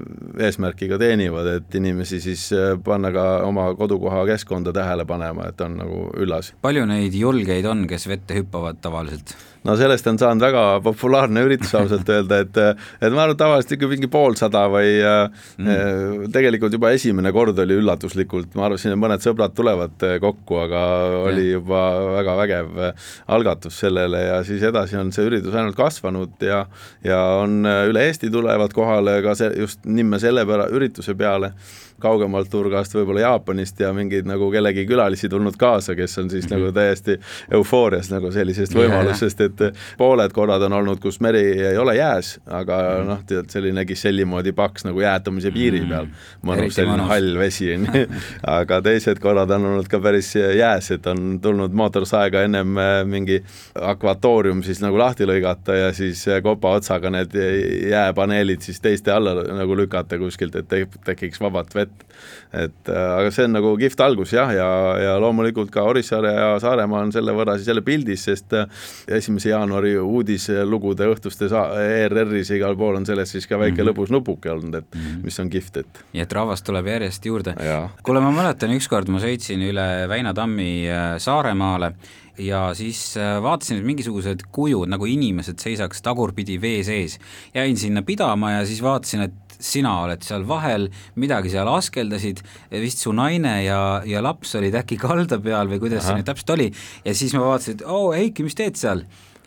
eesmärki 0.47 0.89
ka 0.91 0.99
teenivad, 1.01 1.51
et 1.57 1.79
inimesi 1.79 2.21
siis 2.23 2.47
panna 2.85 3.11
ka 3.13 3.27
oma 3.47 3.71
kodukoha 3.77 4.25
keskkonda 4.31 4.73
tähele 4.75 5.05
panema, 5.09 5.51
et 5.51 5.61
on 5.65 5.79
nagu 5.81 6.03
üllas. 6.21 6.53
palju 6.61 6.87
neid 6.89 7.15
julgeid 7.17 7.67
on, 7.69 7.87
kes 7.89 8.07
vette 8.11 8.37
hüppavad 8.41 8.81
tavaliselt? 8.83 9.35
no 9.67 9.75
sellest 9.77 10.07
on 10.09 10.17
saanud 10.17 10.41
väga 10.41 10.63
populaarne 10.81 11.43
üritus 11.45 11.73
ausalt 11.77 12.09
öelda, 12.09 12.41
et 12.41 12.57
et 12.57 13.13
ma 13.13 13.25
arvan, 13.27 13.37
tavaliselt 13.37 13.75
ikka 13.77 13.89
mingi 13.91 14.09
poolsada 14.11 14.63
või 14.73 14.95
mm. 14.97 16.31
tegelikult 16.33 16.73
juba 16.73 16.93
esimene 16.95 17.29
kord 17.35 17.59
oli 17.61 17.77
üllatuslikult, 17.77 18.55
ma 18.57 18.65
arvasin, 18.69 18.95
et 18.95 19.01
mõned 19.01 19.21
sõbrad 19.21 19.50
tulevad 19.57 20.05
kokku, 20.23 20.57
aga 20.65 20.81
oli 21.25 21.47
ja. 21.47 21.57
juba 21.57 21.83
väga 22.17 22.35
vägev 22.41 22.81
algatus 23.27 23.79
sellele 23.83 24.23
ja 24.25 24.41
siis 24.47 24.63
edasi 24.67 24.99
on 24.99 25.13
see 25.15 25.27
üritus 25.29 25.55
ainult 25.55 25.77
kasvanud 25.79 26.41
ja 26.45 26.65
ja 27.03 27.21
on 27.41 27.61
üle 27.65 28.07
Eesti 28.07 28.31
tulevad 28.33 28.73
kohale 28.75 29.19
ka 29.25 29.35
see, 29.37 29.51
just 29.61 29.85
nimme 29.85 30.19
selle 30.21 30.45
pära-, 30.49 30.69
ürituse 30.73 31.15
peale 31.17 31.53
kaugemalt 32.01 32.53
nurgast, 32.53 32.95
võib-olla 32.95 33.25
Jaapanist 33.25 33.79
ja 33.79 33.91
mingeid 33.95 34.27
nagu 34.29 34.49
kellegi 34.51 34.85
külalisi 34.89 35.29
tulnud 35.29 35.57
kaasa, 35.59 35.95
kes 35.95 36.17
on 36.17 36.29
siis 36.29 36.45
mm 36.45 36.55
-hmm. 36.55 36.61
nagu 36.61 36.71
täiesti 36.71 37.17
eufoorias 37.51 38.11
nagu 38.11 38.31
sellisest 38.31 38.75
võimalusest, 38.75 39.41
et 39.41 39.77
pooled 39.97 40.33
korrad 40.33 40.61
on 40.61 40.73
olnud, 40.73 40.99
kus 40.99 41.19
meri 41.19 41.43
ei 41.61 41.77
ole 41.77 41.95
jääs, 41.95 42.39
aga 42.45 42.77
mm 42.77 43.01
-hmm. 43.01 43.07
noh, 43.07 43.23
tead 43.27 43.49
selline 43.49 43.85
Kiselli 43.85 44.25
moodi 44.25 44.51
paks 44.51 44.85
nagu 44.85 45.01
jäätumise 45.01 45.51
piiri 45.51 45.81
mhm. 45.81 45.89
peal, 45.89 46.07
mõnus 46.45 46.75
selline 46.75 47.07
hall 47.07 47.37
vesi 47.37 47.73
on 47.73 47.87
ju, 47.93 48.05
aga 48.59 48.81
teised 48.81 49.19
korrad 49.19 49.49
on 49.49 49.65
olnud 49.65 49.87
ka 49.87 49.99
päris 49.99 50.35
jääs, 50.35 50.91
et 50.91 51.07
on 51.07 51.39
tulnud 51.41 51.71
mootorsaega 51.71 52.41
ennem 52.41 52.77
äh, 52.77 53.05
mingi 53.05 53.43
akvatoorium 53.75 54.63
siis 54.63 54.81
nagu 54.81 54.97
lahti 54.97 55.25
lõigata 55.25 55.73
ja 55.73 55.93
siis 55.93 56.27
äh, 56.27 56.41
kopa 56.43 56.75
otsaga 56.79 57.09
need 57.09 57.35
jääpaneelid 57.89 58.61
siis 58.61 58.81
teiste 58.81 59.11
alla 59.11 59.35
nagu 59.43 59.77
lükata 59.77 60.17
kuskilt, 60.17 60.55
et 60.55 60.67
tekiks 61.05 61.41
vabat 61.41 61.75
vett 61.75 61.90
et 61.91 62.11
et 62.51 62.89
äh, 62.91 63.11
aga 63.21 63.31
see 63.31 63.45
on 63.47 63.53
nagu 63.55 63.71
kihvt 63.79 64.01
algus 64.03 64.33
jah, 64.35 64.49
ja, 64.51 64.67
ja 64.99 65.13
loomulikult 65.23 65.71
ka 65.71 65.85
Orissaare 65.87 66.33
ja 66.35 66.49
Saaremaa 66.59 67.05
on 67.05 67.13
selle 67.15 67.33
võrra 67.35 67.55
siis 67.57 67.69
jälle 67.71 67.83
pildis, 67.85 68.25
sest 68.27 68.55
äh, 68.57 68.67
esimese 69.19 69.53
jaanuari 69.53 69.93
uudislugude 70.01 71.07
õhtustes 71.13 71.55
ERR-is 71.55 72.51
igal 72.57 72.75
pool 72.79 72.99
on 72.99 73.07
sellest 73.07 73.37
siis 73.37 73.47
ka 73.47 73.59
väike 73.59 73.77
mm 73.77 73.79
-hmm. 73.79 73.91
lõbus 73.91 74.11
nupuke 74.11 74.51
olnud, 74.51 74.75
et 74.81 74.95
mm 74.95 75.01
-hmm. 75.01 75.23
mis 75.23 75.39
on 75.39 75.49
kihvt, 75.49 75.77
et 75.77 76.03
nii 76.13 76.23
et 76.25 76.33
rahvast 76.33 76.65
tuleb 76.65 76.87
järjest 76.87 77.25
juurde. 77.25 77.55
kuule, 78.03 78.19
ma 78.19 78.31
mäletan, 78.31 78.75
ükskord 78.75 79.07
ma 79.07 79.19
sõitsin 79.19 79.63
üle 79.69 80.07
Väina 80.09 80.33
tammi 80.33 80.89
äh, 80.89 81.17
Saaremaale 81.17 81.93
ja 82.39 82.69
siis 82.77 83.15
vaatasin, 83.17 83.81
et 83.81 83.87
mingisugused 83.87 84.45
kujud 84.55 84.89
nagu 84.91 85.07
inimesed 85.09 85.59
seisaks 85.61 86.03
tagurpidi 86.05 86.59
vee 86.61 86.83
sees. 86.87 87.19
jäin 87.53 87.77
sinna 87.77 88.01
pidama 88.01 88.51
ja 88.51 88.65
siis 88.65 88.81
vaatasin, 88.83 89.27
et 89.27 89.57
sina 89.61 89.93
oled 90.05 90.23
seal 90.25 90.45
vahel, 90.49 90.89
midagi 91.21 91.51
seal 91.53 91.69
askeldasid, 91.69 92.41
vist 92.81 93.03
su 93.03 93.13
naine 93.15 93.61
ja, 93.63 93.81
ja 94.07 94.23
laps 94.23 94.55
olid 94.59 94.75
äkki 94.81 94.97
kalda 95.01 95.39
peal 95.43 95.69
või 95.71 95.81
kuidas 95.83 96.03
Aha. 96.03 96.07
see 96.09 96.21
nüüd 96.21 96.29
täpselt 96.31 96.55
oli, 96.57 96.71
ja 97.05 97.15
siis 97.17 97.35
ma 97.37 97.45
vaatasin, 97.45 97.79
et 97.79 97.85
oo 97.87 98.07
oh, 98.09 98.15
Heiki, 98.15 98.45
mis 98.47 98.57
teed 98.57 98.79
seal? 98.79 99.05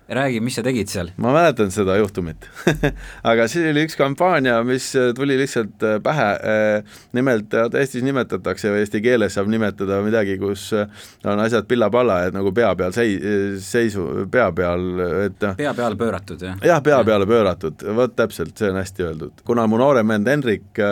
Räägi, 0.08 0.40
mis 0.44 0.58
sa 0.58 0.62
tegid 0.62 0.90
seal? 0.92 1.10
ma 1.16 1.32
mäletan 1.32 1.70
seda 1.72 1.96
juhtumit 1.96 2.44
aga 3.30 3.46
siis 3.48 3.68
oli 3.70 3.84
üks 3.86 3.96
kampaania, 3.98 4.58
mis 4.66 4.90
äh, 4.98 5.12
tuli 5.16 5.36
lihtsalt 5.38 5.82
äh, 5.84 5.98
pähe. 6.04 6.28
Äh, 6.34 6.98
nimelt 7.16 7.54
Eestis 7.54 8.04
nimetatakse 8.04 8.72
või 8.72 8.82
eesti 8.84 9.00
keeles 9.04 9.36
saab 9.36 9.48
nimetada 9.52 10.00
midagi, 10.04 10.36
kus 10.40 10.66
on 10.74 11.40
asjad 11.42 11.66
pilla-palla, 11.70 12.20
et 12.28 12.36
nagu 12.36 12.52
pea 12.54 12.72
peal 12.78 12.94
sei-, 12.96 13.16
seisu, 13.62 14.06
pea 14.32 14.50
peal, 14.56 14.84
et 15.26 15.46
pea 15.58 15.74
peale 15.76 15.98
pööratud, 16.00 16.42
jah? 16.42 16.58
jah, 16.64 16.82
pea 16.84 17.00
peale 17.06 17.28
pööratud, 17.28 17.84
vot 17.96 18.16
täpselt, 18.16 18.54
see 18.58 18.70
on 18.72 18.80
hästi 18.80 19.06
öeldud. 19.08 19.44
kuna 19.46 19.66
mu 19.70 19.80
noorem 19.80 20.14
vend 20.14 20.30
Henrik 20.30 20.82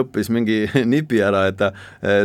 õppis 0.00 0.32
mingi 0.34 0.62
nipi 0.94 1.22
ära, 1.24 1.46
et 1.50 1.60
ta 1.60 1.72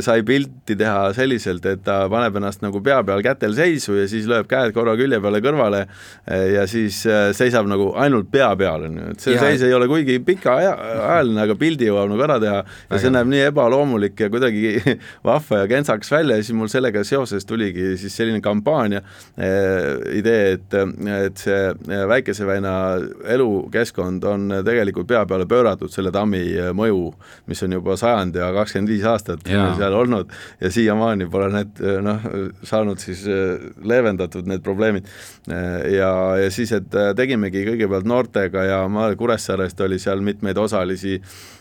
sai 0.05 0.23
pilti 0.27 0.77
teha 0.79 1.11
selliselt, 1.17 1.65
et 1.69 1.83
ta 1.85 2.03
paneb 2.11 2.39
ennast 2.39 2.63
nagu 2.65 2.81
pea 2.85 3.01
peal 3.05 3.23
kätel 3.25 3.55
seisu 3.57 3.99
ja 3.99 4.07
siis 4.09 4.29
lööb 4.29 4.49
käed 4.51 4.73
korra 4.75 4.95
külje 4.99 5.21
peale 5.21 5.41
kõrvale 5.43 5.74
peale 5.75 5.87
eh, 6.27 6.53
ja 6.55 6.65
siis 6.67 7.05
eh, 7.05 7.31
seisab 7.35 7.67
nagu 7.69 7.91
ainult 8.01 8.29
pea 8.31 8.49
peal, 8.57 8.87
on 8.87 8.97
ju, 8.99 9.09
et 9.13 9.23
see 9.23 9.35
ja, 9.35 9.41
seis 9.43 9.63
ei 9.65 9.73
ole 9.75 9.87
kuigi 9.89 10.17
pikaajaline, 10.25 11.41
aga 11.43 11.55
pildi 11.59 11.89
jõuab 11.89 12.09
nagu 12.11 12.25
ära 12.25 12.37
teha 12.41 12.61
ja 12.63 13.01
see 13.01 13.11
näeb 13.13 13.29
nii 13.31 13.43
ebaloomulik 13.49 14.25
ja 14.25 14.29
kuidagi 14.33 14.95
vahva 15.29 15.63
ja 15.63 15.69
kentsakas 15.69 16.11
välja 16.11 16.39
ja 16.39 16.45
siis 16.45 16.57
mul 16.57 16.71
sellega 16.71 17.03
seoses 17.07 17.45
tuligi 17.45 17.95
siis 18.01 18.15
selline 18.15 18.41
kampaania 18.45 19.01
eh, 19.37 20.17
idee, 20.19 20.55
et, 20.57 20.77
et 21.25 21.45
see 21.45 21.61
Väikese 22.09 22.45
väina 22.47 22.73
elukeskkond 23.35 24.23
on 24.29 24.59
tegelikult 24.65 25.07
pea 25.09 25.23
peale 25.29 25.47
pööratud 25.49 25.91
selle 25.93 26.11
tammi 26.13 26.43
mõju, 26.75 27.01
mis 27.49 27.63
on 27.65 27.77
juba 27.77 27.97
sajand 27.99 28.37
ja 28.39 28.51
kakskümmend 28.55 28.91
viis 28.91 29.05
aastat 29.09 29.45
ja. 29.49 29.67
seal 29.77 29.95
olnud 29.95 30.31
ja 30.61 30.71
siiamaani 30.73 31.29
pole 31.31 31.49
need 31.53 31.81
noh, 32.05 32.29
saanud 32.65 33.01
siis 33.01 33.25
leevendatud 33.85 34.47
need 34.49 34.63
probleemid 34.65 35.07
ja, 35.91 36.11
ja 36.39 36.51
siis, 36.53 36.71
et 36.75 36.95
äh, 36.95 37.11
tegimegi 37.17 37.65
kõigepealt 37.67 38.07
noortega 38.09 38.63
ja 38.67 38.79
ma 38.91 39.09
Kuressaarest 39.17 39.81
oli 39.85 39.99
seal 40.01 40.23
mitmeid 40.25 40.57
osalisi, 40.61 41.19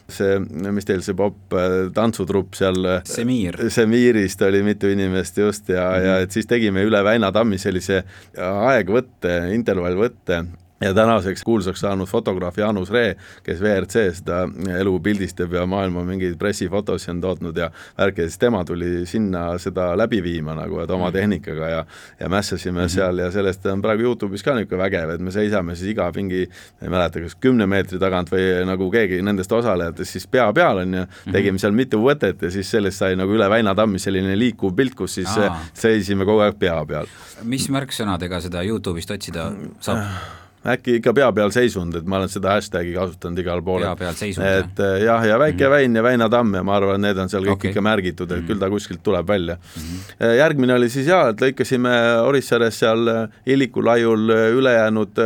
see, 0.08 0.38
mis 0.74 0.88
teil 0.88 1.04
see 1.04 1.16
popp 1.18 1.54
äh, 1.58 1.76
tantsutrupp 1.94 2.56
seal 2.58 2.80
äh, 2.96 3.00
Semiir. 3.08 3.58
Semiirist 3.70 4.42
oli 4.46 4.64
mitu 4.66 4.90
inimest 4.92 5.38
just 5.38 5.68
ja 5.68 5.88
mm, 5.90 5.94
-hmm. 5.94 6.06
ja 6.06 6.18
et 6.26 6.32
siis 6.32 6.46
tegime 6.50 6.84
üle 6.84 7.04
Väina 7.04 7.32
tammi 7.32 7.58
sellise 7.58 8.04
aegvõtte, 8.38 9.38
intervallvõtte 9.54 10.44
ja 10.80 10.94
tänaseks 10.94 11.42
kuulsaks 11.44 11.80
saanud 11.80 12.08
fotograaf 12.08 12.58
Jaanus 12.58 12.90
Ree, 12.90 13.14
kes 13.42 13.60
WRC 13.60 14.02
seda 14.18 14.40
elu 14.78 14.94
pildistab 15.00 15.52
ja 15.54 15.66
maailma 15.66 16.02
mingeid 16.04 16.34
pressifotosid 16.38 17.14
on 17.14 17.20
tootnud 17.20 17.56
ja 17.56 17.70
värki, 17.98 18.26
siis 18.26 18.38
tema 18.38 18.64
tuli 18.64 19.06
sinna 19.06 19.46
seda 19.62 19.92
läbi 19.96 20.22
viima 20.22 20.56
nagu, 20.58 20.80
et 20.82 20.90
oma 20.90 21.12
tehnikaga 21.14 21.68
ja 21.68 21.84
ja 22.20 22.28
mässasime 22.28 22.80
mm 22.80 22.84
-hmm. 22.84 22.88
seal 22.88 23.18
ja 23.18 23.30
sellest 23.30 23.66
on 23.66 23.82
praegu 23.82 24.02
Youtube'is 24.02 24.44
ka 24.44 24.54
niisugune 24.54 24.82
vägev, 24.82 25.10
et 25.10 25.20
me 25.20 25.30
seisame 25.30 25.76
siis 25.76 25.90
iga 25.90 26.12
mingi, 26.14 26.48
ei 26.82 26.88
mäleta, 26.88 27.20
kas 27.20 27.34
kümne 27.34 27.66
meetri 27.66 27.98
tagant 27.98 28.30
või 28.32 28.66
nagu 28.66 28.90
keegi 28.90 29.22
nendest 29.22 29.52
osalejatest 29.52 30.10
siis 30.10 30.26
pea 30.26 30.52
peal 30.52 30.78
on 30.78 30.94
ju, 30.94 31.00
mhm. 31.00 31.32
tegime 31.32 31.58
seal 31.58 31.72
mitu 31.72 32.02
võtet 32.02 32.42
ja 32.42 32.50
siis 32.50 32.70
sellest 32.70 32.98
sai 32.98 33.16
nagu 33.16 33.32
üle 33.32 33.50
Väinatammi 33.50 33.98
selline 33.98 34.38
liikuv 34.38 34.74
pilt, 34.74 34.94
kus 34.94 35.14
siis 35.14 35.38
Aa. 35.38 35.60
seisime 35.72 36.24
kogu 36.24 36.40
aeg 36.40 36.58
pea 36.58 36.84
peal. 36.86 37.06
mis 37.42 37.68
märksõnadega 37.68 38.40
seda 38.40 38.62
Youtube'ist 38.62 39.10
otsida 39.10 39.52
saab? 39.80 40.43
Äkki 40.64 40.98
ikka 40.98 41.12
pea 41.16 41.30
peal 41.36 41.52
seisund, 41.54 41.96
et 41.98 42.06
ma 42.08 42.18
olen 42.20 42.30
seda 42.32 42.54
hashtag'i 42.56 42.94
kasutanud 42.96 43.42
igal 43.42 43.62
pool. 43.64 43.84
pea 43.84 43.94
peal 44.00 44.16
seisund. 44.18 44.46
et 44.46 44.80
äh, 44.80 44.96
jah, 45.04 45.26
ja 45.28 45.38
Väike 45.38 45.56
mm 45.56 45.66
-hmm. 45.66 45.70
Väin 45.70 45.96
ja 45.96 46.02
Väinatamm 46.02 46.54
ja 46.54 46.62
ma 46.62 46.76
arvan, 46.76 47.00
need 47.00 47.18
on 47.18 47.28
seal 47.28 47.44
kõik 47.44 47.58
okay. 47.58 47.70
ikka 47.70 47.80
märgitud, 47.80 48.30
et 48.30 48.38
mm 48.38 48.42
-hmm. 48.42 48.48
küll 48.48 48.58
ta 48.60 48.70
kuskilt 48.70 49.02
tuleb 49.02 49.28
välja 49.28 49.56
mm. 49.56 49.82
-hmm. 49.82 50.34
järgmine 50.36 50.74
oli 50.74 50.88
siis 50.88 51.06
jaa, 51.06 51.28
et 51.28 51.40
lõikasime 51.40 51.94
Orissaares 52.24 52.78
seal 52.78 53.08
äh, 53.08 53.28
Illiku 53.46 53.84
laiul 53.84 54.30
ülejäänud 54.30 55.18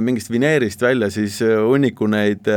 mingist 0.00 0.30
vineerist 0.30 0.82
välja 0.82 1.08
siis 1.10 1.38
hunniku 1.40 2.06
neid 2.10 2.48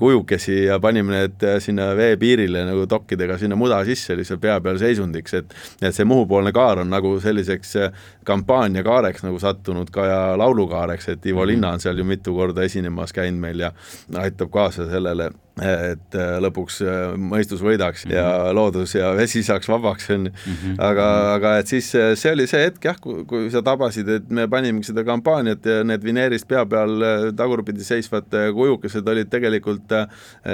kujukesi 0.00 0.64
ja 0.64 0.78
panime 0.80 1.12
need 1.12 1.44
sinna 1.60 1.90
veepiirile 1.96 2.64
nagu 2.64 2.86
tokkidega 2.90 3.38
sinna 3.38 3.56
muda 3.56 3.82
sisse 3.84 4.16
lihtsalt 4.16 4.40
pea 4.40 4.56
peal 4.64 4.78
seisundiks, 4.80 5.34
et 5.34 5.54
et 5.82 5.94
see 5.94 6.08
Muhupoolne 6.08 6.52
kaar 6.56 6.80
on 6.84 6.90
nagu 6.90 7.14
selliseks 7.20 7.76
kampaaniakaareks 8.24 9.26
nagu 9.26 9.38
sattunud 9.40 9.90
ka 9.92 10.06
ja 10.08 10.20
laulukaareks, 10.40 11.08
et 11.14 11.26
Ivo 11.26 11.46
Linna 11.46 11.74
on 11.76 11.80
seal 11.84 11.98
ju 11.98 12.04
mitu 12.04 12.34
korda 12.34 12.64
esinemas 12.64 13.12
käinud 13.12 13.40
meil 13.40 13.60
ja 13.66 13.72
aitab 14.20 14.50
kaasa 14.54 14.88
sellele, 14.90 15.30
et 15.62 16.16
äh, 16.18 16.32
lõpuks 16.42 16.80
äh, 16.82 17.12
mõistus 17.14 17.60
võidaks 17.62 18.04
mm 18.04 18.10
-hmm. 18.10 18.16
ja 18.16 18.52
loodus 18.56 18.94
ja 18.94 19.12
vesi 19.14 19.42
saaks 19.46 19.68
vabaks, 19.68 20.10
on 20.10 20.26
ju. 20.26 20.32
Mhm. 20.32 20.74
aga, 20.78 21.06
aga 21.34 21.58
et 21.58 21.70
siis 21.70 21.94
äh, 21.94 22.14
see 22.18 22.32
oli 22.32 22.46
see 22.50 22.64
hetk 22.64 22.84
jah, 22.84 22.98
kui 22.98 23.50
sa 23.50 23.62
tabasid, 23.62 24.08
et 24.08 24.30
me 24.30 24.48
panimegi 24.48 24.90
seda 24.90 25.04
kampaaniat 25.04 25.66
ja 25.66 25.84
need 25.84 26.02
vineerist 26.04 26.48
pea 26.48 26.66
peal 26.66 27.32
tagurpidi 27.36 27.84
seisvad 27.84 28.26
kujukesed 28.54 29.08
olid 29.08 29.30
tegelikult 29.30 29.92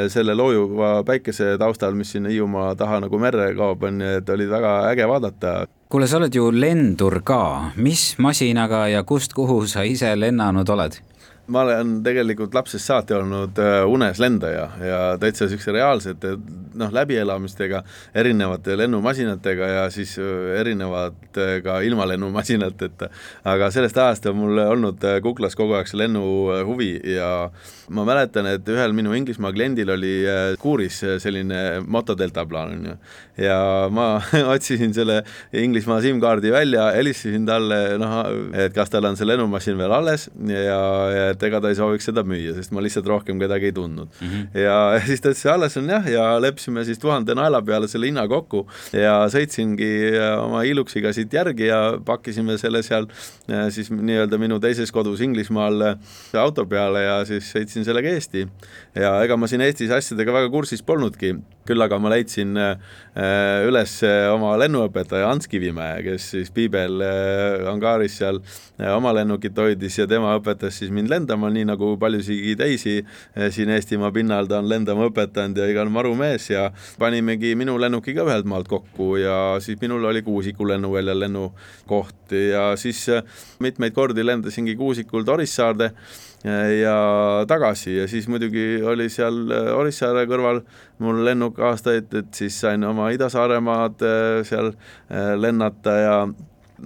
selle 0.08 0.34
loojuva 0.34 1.02
päikese 1.04 1.56
taustal, 1.58 1.94
mis 1.94 2.12
sinna 2.12 2.28
Hiiumaa 2.28 2.74
taha 2.76 3.00
nagu 3.00 3.18
merre 3.18 3.54
kaob, 3.54 3.82
on 3.82 4.00
ju, 4.00 4.16
et 4.20 4.28
olid 4.28 4.48
väga 4.48 4.90
äge 4.92 5.08
vaadata 5.08 5.66
kuule, 5.88 6.06
sa 6.06 6.20
oled 6.20 6.34
ju 6.34 6.50
lendur 6.54 7.22
ka, 7.26 7.72
mis 7.76 8.14
masinaga 8.18 8.88
ja 8.88 9.02
kust, 9.02 9.32
kuhu 9.32 9.66
sa 9.66 9.82
ise 9.82 10.12
lennanud 10.16 10.68
oled? 10.68 11.00
Ma 11.50 11.64
olen 11.66 11.98
tegelikult 12.06 12.54
lapsest 12.54 12.86
saati 12.86 13.14
olnud 13.16 13.58
äh, 13.58 13.82
unes 13.88 14.20
lendaja 14.22 14.66
ja 14.86 14.98
täitsa 15.20 15.46
niisuguse 15.46 15.74
reaalsete 15.74 16.34
noh, 16.78 16.92
läbielamistega, 16.94 17.82
erinevate 18.14 18.76
lennumasinatega 18.78 19.70
ja 19.74 19.84
siis 19.90 20.16
äh, 20.22 20.60
erinevate 20.60 21.48
ka 21.64 21.80
ilma 21.86 22.06
lennumasinateta. 22.08 23.10
aga 23.44 23.70
sellest 23.74 23.98
ajast 23.98 24.30
on 24.30 24.38
mul 24.38 24.62
olnud 24.66 25.04
äh, 25.04 25.18
kuklas 25.24 25.58
kogu 25.58 25.74
aeg 25.78 25.90
see 25.90 26.00
lennuhuvi 26.00 26.92
ja 27.16 27.50
ma 27.90 28.06
mäletan, 28.06 28.46
et 28.46 28.68
ühel 28.70 28.94
minu 28.94 29.14
Inglismaa 29.16 29.52
kliendil 29.52 29.90
oli 29.90 30.12
kuuris 30.62 31.00
selline 31.18 31.80
motodelta 31.86 32.44
plaan, 32.46 32.76
on 32.76 32.86
ju. 32.92 32.96
ja 33.46 33.58
ma 33.90 34.08
otsisin 34.54 34.94
selle 34.94 35.22
Inglismaa 35.52 35.98
SIM-kaardi 36.04 36.54
välja, 36.54 36.90
helistasin 36.94 37.46
talle, 37.48 37.80
noh, 37.98 38.20
et 38.54 38.74
kas 38.76 38.94
tal 38.94 39.10
on 39.10 39.18
see 39.18 39.26
lennumasin 39.26 39.78
veel 39.80 39.98
alles 39.98 40.28
ja, 40.46 40.80
ja 41.10 41.26
et 41.40 41.48
ega 41.48 41.60
ta 41.62 41.72
ei 41.72 41.78
sooviks 41.78 42.08
seda 42.10 42.24
müüa, 42.26 42.54
sest 42.56 42.74
ma 42.76 42.84
lihtsalt 42.84 43.08
rohkem 43.08 43.40
kedagi 43.40 43.70
ei 43.70 43.74
tundnud 43.76 44.10
mm. 44.20 44.28
-hmm. 44.28 44.60
ja 44.60 44.76
siis 45.08 45.24
ta 45.24 45.32
ütles, 45.32 45.46
alles 45.50 45.76
on 45.80 45.88
jah, 45.88 46.06
ja 46.12 46.24
leppisime 46.42 46.84
siis 46.84 47.00
tuhande 47.00 47.34
naela 47.34 47.62
peale 47.62 47.88
selle 47.88 48.10
hinna 48.10 48.26
kokku 48.28 48.66
ja 48.92 49.16
sõitsingi 49.32 49.90
äh, 50.12 50.34
oma 50.44 50.62
Iluxiga 50.68 51.12
siit 51.16 51.32
järgi 51.32 51.70
ja 51.70 51.80
pakkisime 52.04 52.58
selle 52.58 52.82
seal 52.86 53.08
äh, 53.50 53.68
siis 53.70 53.90
nii-öelda 53.90 54.38
minu 54.38 54.60
teises 54.60 54.92
kodus 54.92 55.20
Inglismaal 55.24 55.86
äh, 55.92 55.96
auto 56.40 56.66
peale 56.66 57.04
ja 57.06 57.16
siis 57.24 57.48
sõitsin 57.54 57.86
sellega 57.86 58.12
Eesti. 58.12 58.46
ja 58.94 59.16
ega 59.24 59.36
ma 59.36 59.48
siin 59.50 59.64
Eestis 59.64 59.90
asjadega 59.94 60.32
väga 60.32 60.50
kursis 60.52 60.82
polnudki, 60.82 61.34
küll 61.68 61.82
aga 61.84 61.98
ma 62.00 62.10
leidsin 62.12 62.56
üles 63.66 63.92
oma 64.32 64.52
lennuõpetaja 64.60 65.28
Ants 65.30 65.48
Kivimäe, 65.50 66.00
kes 66.04 66.28
siis 66.34 66.50
Piibel 66.54 67.02
angaaris 67.70 68.16
seal 68.20 68.38
oma 68.94 69.12
lennukit 69.16 69.56
hoidis 69.58 69.98
ja 69.98 70.06
tema 70.10 70.32
õpetas 70.38 70.78
siis 70.80 70.92
mind 70.94 71.10
lendama 71.12 71.50
nii 71.52 71.66
nagu 71.72 71.92
paljusigi 72.00 72.54
teisi 72.58 72.96
siin 73.52 73.74
Eestimaa 73.74 74.12
pinnal 74.14 74.48
ta 74.50 74.60
on 74.62 74.70
lendama 74.70 75.08
õpetanud 75.10 75.58
ja 75.58 75.68
igal 75.70 75.90
maru 75.92 76.14
mees 76.18 76.48
ja 76.52 76.68
panimegi 77.00 77.52
minu 77.58 77.76
lennuki 77.82 78.14
ka 78.16 78.24
ühelt 78.28 78.48
maalt 78.50 78.70
kokku 78.70 79.16
ja 79.20 79.36
siis 79.62 79.80
minul 79.82 80.06
oli 80.10 80.22
Kuusiku 80.26 80.68
lennuväljal 80.70 81.24
lennukoht 81.26 82.34
ja 82.34 82.70
siis 82.80 83.06
mitmeid 83.60 83.94
kordi 83.96 84.24
lendasingi 84.26 84.76
Kuusikult 84.78 85.28
Orissaarde 85.28 85.90
eh, 85.90 86.29
ja 86.40 86.94
tagasi 87.48 87.98
ja 87.98 88.06
siis 88.08 88.24
muidugi 88.32 88.80
oli 88.80 89.10
seal 89.12 89.42
Orissaare 89.76 90.22
kõrval 90.30 90.62
mul 91.04 91.20
lennuk 91.26 91.58
aastaid, 91.60 92.08
et 92.16 92.30
siis 92.32 92.56
sain 92.62 92.84
oma 92.88 93.10
Ida-Saaremaad 93.12 94.06
seal 94.48 94.72
lennata 95.36 95.98
ja 96.00 96.14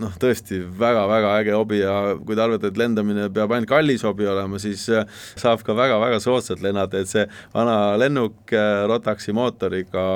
noh, 0.01 0.15
tõesti 0.21 0.59
väga-väga 0.79 1.33
äge 1.41 1.55
hobi 1.55 1.81
ja 1.81 1.95
kui 2.19 2.37
te 2.37 2.45
arvate, 2.45 2.71
et 2.71 2.81
lendamine 2.81 3.29
peab 3.35 3.53
ainult 3.55 3.71
kallis 3.71 4.05
hobi 4.07 4.27
olema, 4.31 4.59
siis 4.63 4.87
äh, 4.93 5.07
saab 5.41 5.65
ka 5.67 5.77
väga-väga 5.77 6.21
soodsalt 6.23 6.65
lennata, 6.65 7.03
et 7.03 7.11
see 7.11 7.27
vana 7.55 7.95
lennuk 8.01 8.55
äh, 8.55 8.85
Rotaxi 8.91 9.35
mootoriga 9.37 10.07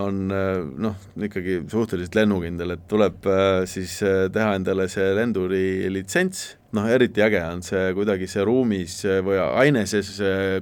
on 0.00 0.22
äh, 0.34 0.62
noh, 0.86 0.96
ikkagi 1.28 1.60
suhteliselt 1.70 2.16
lennukindel, 2.18 2.76
et 2.76 2.86
tuleb 2.90 3.28
siis 3.70 3.98
teha 4.32 4.54
endale 4.56 4.86
see 4.90 5.10
lenduri 5.16 5.90
litsents 5.92 6.59
noh, 6.76 6.88
eriti 6.90 7.22
äge 7.24 7.42
on 7.44 7.62
see 7.66 7.90
kuidagi 7.96 8.28
see 8.30 8.44
ruumis 8.46 9.00
või 9.26 9.38
aine 9.40 9.86
sees 9.90 10.12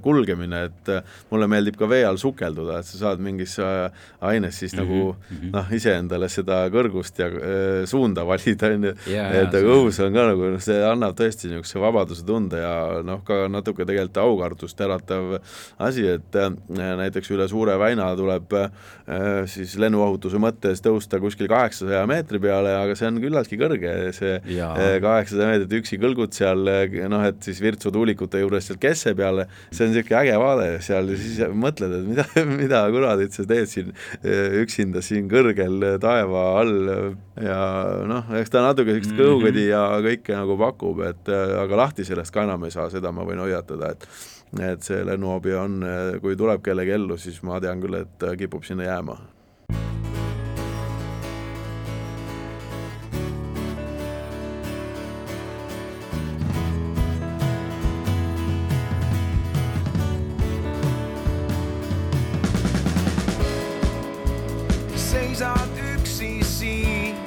kulgemine, 0.03 0.65
et 0.69 0.93
mulle 1.31 1.49
meeldib 1.51 1.77
ka 1.79 1.89
vee 1.91 2.05
all 2.09 2.19
sukelduda, 2.21 2.81
et 2.81 2.89
sa 2.89 3.03
saad 3.03 3.23
mingis 3.23 3.59
aines 4.21 4.59
siis 4.59 4.75
mm 4.75 4.79
-hmm, 4.79 4.89
nagu 4.89 5.17
mm 5.31 5.37
-hmm. 5.37 5.53
noh, 5.53 5.73
iseendale 5.73 6.29
seda 6.29 6.59
kõrgust 6.73 7.19
ja 7.19 7.27
äh, 7.27 7.87
suunda 7.87 8.27
valida, 8.27 8.67
on 8.67 8.85
ju, 8.85 8.95
et 9.07 9.55
aga 9.55 9.75
õhus 9.77 10.01
on 10.05 10.13
ka 10.15 10.27
nagu, 10.31 10.51
noh, 10.55 10.61
see 10.61 10.79
annab 10.85 11.17
tõesti 11.19 11.49
niisuguse 11.49 11.81
vabaduse 11.81 12.25
tunde 12.27 12.59
ja 12.59 13.03
noh, 13.03 13.23
ka 13.25 13.49
natuke 13.49 13.85
tegelikult 13.85 14.17
aukartust 14.17 14.81
äratav 14.81 15.39
asi, 15.79 16.07
et 16.07 16.37
äh, 16.37 16.53
näiteks 17.03 17.31
üle 17.31 17.49
Suure 17.49 17.79
väina 17.79 18.11
tuleb 18.17 18.53
äh, 18.53 18.71
siis 19.47 19.77
lennuohutuse 19.79 20.37
mõttes 20.37 20.83
tõusta 20.85 21.21
kuskil 21.21 21.49
kaheksasaja 21.49 22.07
meetri 22.07 22.39
peale, 22.39 22.75
aga 22.77 22.95
see 22.95 23.09
on 23.09 23.21
küllaltki 23.23 23.59
kõrge, 23.61 24.13
see 24.13 24.41
kaheksasada 25.01 25.47
meetrit 25.53 25.79
üksi 25.81 25.98
kõlgud 26.01 26.35
seal 26.37 26.65
noh, 27.11 27.25
et 27.29 27.43
siis 27.45 27.61
Virtsu 27.63 27.93
tuulikute 27.95 28.41
juures 28.43 28.69
seal 28.69 28.81
kesse 28.83 29.15
peale, 29.19 29.49
see 29.71 29.87
on 29.87 29.93
niisugune 29.93 30.21
äge 30.21 30.39
vaade 30.41 30.69
seal 30.85 31.13
ja 31.13 31.19
siis 31.21 31.41
mõtled, 31.67 31.95
et 31.99 32.09
mida, 32.09 32.27
mida 32.63 32.83
kuradit 32.95 33.37
sa 33.37 33.47
teed 33.49 33.71
siin 33.71 33.93
eh, 34.23 34.59
üksinda 34.63 35.03
siin 35.05 35.29
kõrgel 35.31 35.87
taeva 36.03 36.45
all 36.61 36.91
ja 37.43 37.61
noh, 38.09 38.33
eks 38.41 38.55
ta 38.55 38.65
natuke 38.67 38.95
niisugust 38.95 39.15
mhm. 39.15 39.23
kõhukõdi 39.23 39.69
ja 39.71 39.85
kõike 40.05 40.37
nagu 40.37 40.59
pakub, 40.61 41.05
et 41.09 41.33
eh, 41.33 41.55
aga 41.63 41.83
lahti 41.85 42.07
sellest 42.09 42.35
ka 42.35 42.47
enam 42.49 42.67
ei 42.67 42.75
saa, 42.75 42.91
seda 42.93 43.15
ma 43.15 43.27
võin 43.29 43.45
hoiatada, 43.47 43.95
et 43.95 44.11
et 44.65 44.81
see 44.81 45.03
lennuhobi 45.05 45.53
on, 45.61 45.83
eh, 45.85 46.15
kui 46.23 46.37
tuleb 46.39 46.63
kellegi 46.65 46.97
ellu, 46.97 47.19
siis 47.21 47.43
ma 47.45 47.61
tean 47.61 47.83
küll, 47.85 48.01
et 48.01 48.31
kipub 48.41 48.65
sinna 48.65 48.89
jääma 48.89 49.19
seisad 65.09 65.79
üksi 65.95 66.45
siin. 66.45 67.18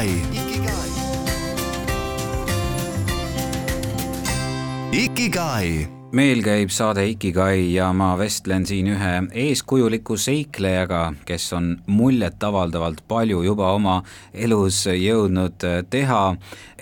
Ikigai. 0.00 0.90
Ikigai 4.96 5.88
meil 6.16 6.40
käib 6.40 6.72
saade 6.72 7.04
Ikigai 7.10 7.66
ja 7.74 7.90
ma 7.92 8.14
vestlen 8.16 8.64
siin 8.66 8.88
ühe 8.94 9.10
eeskujuliku 9.42 10.16
seiklejaga, 10.16 11.02
kes 11.28 11.50
on 11.52 11.68
muljetavaldavalt 11.86 13.02
palju 13.08 13.42
juba 13.44 13.74
oma 13.76 13.98
elus 14.32 14.86
jõudnud 14.88 15.68
teha. 15.92 16.22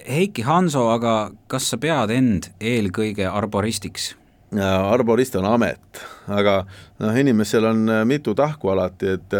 Heiki 0.07 0.44
Hanso, 0.46 0.87
aga 0.94 1.33
kas 1.50 1.72
sa 1.72 1.81
pead 1.83 2.14
end 2.14 2.52
eelkõige 2.61 3.26
arboristiks? 3.26 4.12
arborist 4.48 5.35
on 5.37 5.44
amet, 5.44 5.98
aga 6.33 6.62
noh, 7.02 7.16
inimesel 7.20 7.66
on 7.68 7.83
mitu 8.09 8.33
tahku 8.33 8.70
alati, 8.72 9.18
et 9.18 9.35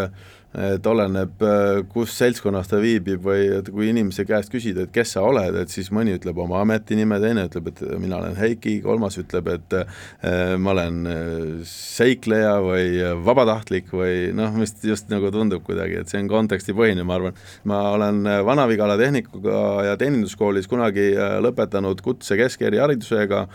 et 0.57 0.87
oleneb, 0.89 1.43
äh, 1.45 1.83
kus 1.91 2.15
seltskonnas 2.17 2.71
ta 2.71 2.79
viibib 2.81 3.21
või 3.21 3.43
et 3.59 3.67
kui 3.69 3.91
inimese 3.91 4.25
käest 4.25 4.49
küsida, 4.49 4.87
et 4.87 4.93
kes 4.93 5.13
sa 5.13 5.21
oled, 5.21 5.53
et 5.61 5.69
siis 5.69 5.91
mõni 5.93 6.15
ütleb 6.17 6.39
oma 6.41 6.63
ametinime, 6.63 7.19
teine 7.21 7.45
ütleb, 7.45 7.69
et 7.69 7.83
mina 8.01 8.17
olen 8.17 8.33
Heiki, 8.39 8.79
kolmas 8.81 9.19
ütleb, 9.21 9.51
et 9.53 9.75
äh, 9.77 10.55
ma 10.57 10.73
olen 10.73 11.05
äh, 11.05 11.27
seikleja 11.69 12.55
või 12.65 12.97
vabatahtlik 13.25 13.93
või 13.93 14.31
noh, 14.33 14.55
mis 14.57 14.73
just 14.81 15.11
nagu 15.13 15.29
tundub 15.33 15.61
kuidagi, 15.67 15.99
et 16.01 16.09
see 16.09 16.23
on 16.23 16.31
kontekstipõhine, 16.31 17.05
ma 17.05 17.19
arvan. 17.19 17.37
ma 17.69 17.83
olen 17.93 18.23
Vana-Vigala 18.45 18.97
Tehnikuga 18.97 19.85
ja 19.85 19.95
Teeninduskoolis 20.01 20.67
kunagi 20.69 21.11
lõpetanud 21.43 22.01
kutse 22.01 22.37
keskeriharidusega 22.39 23.45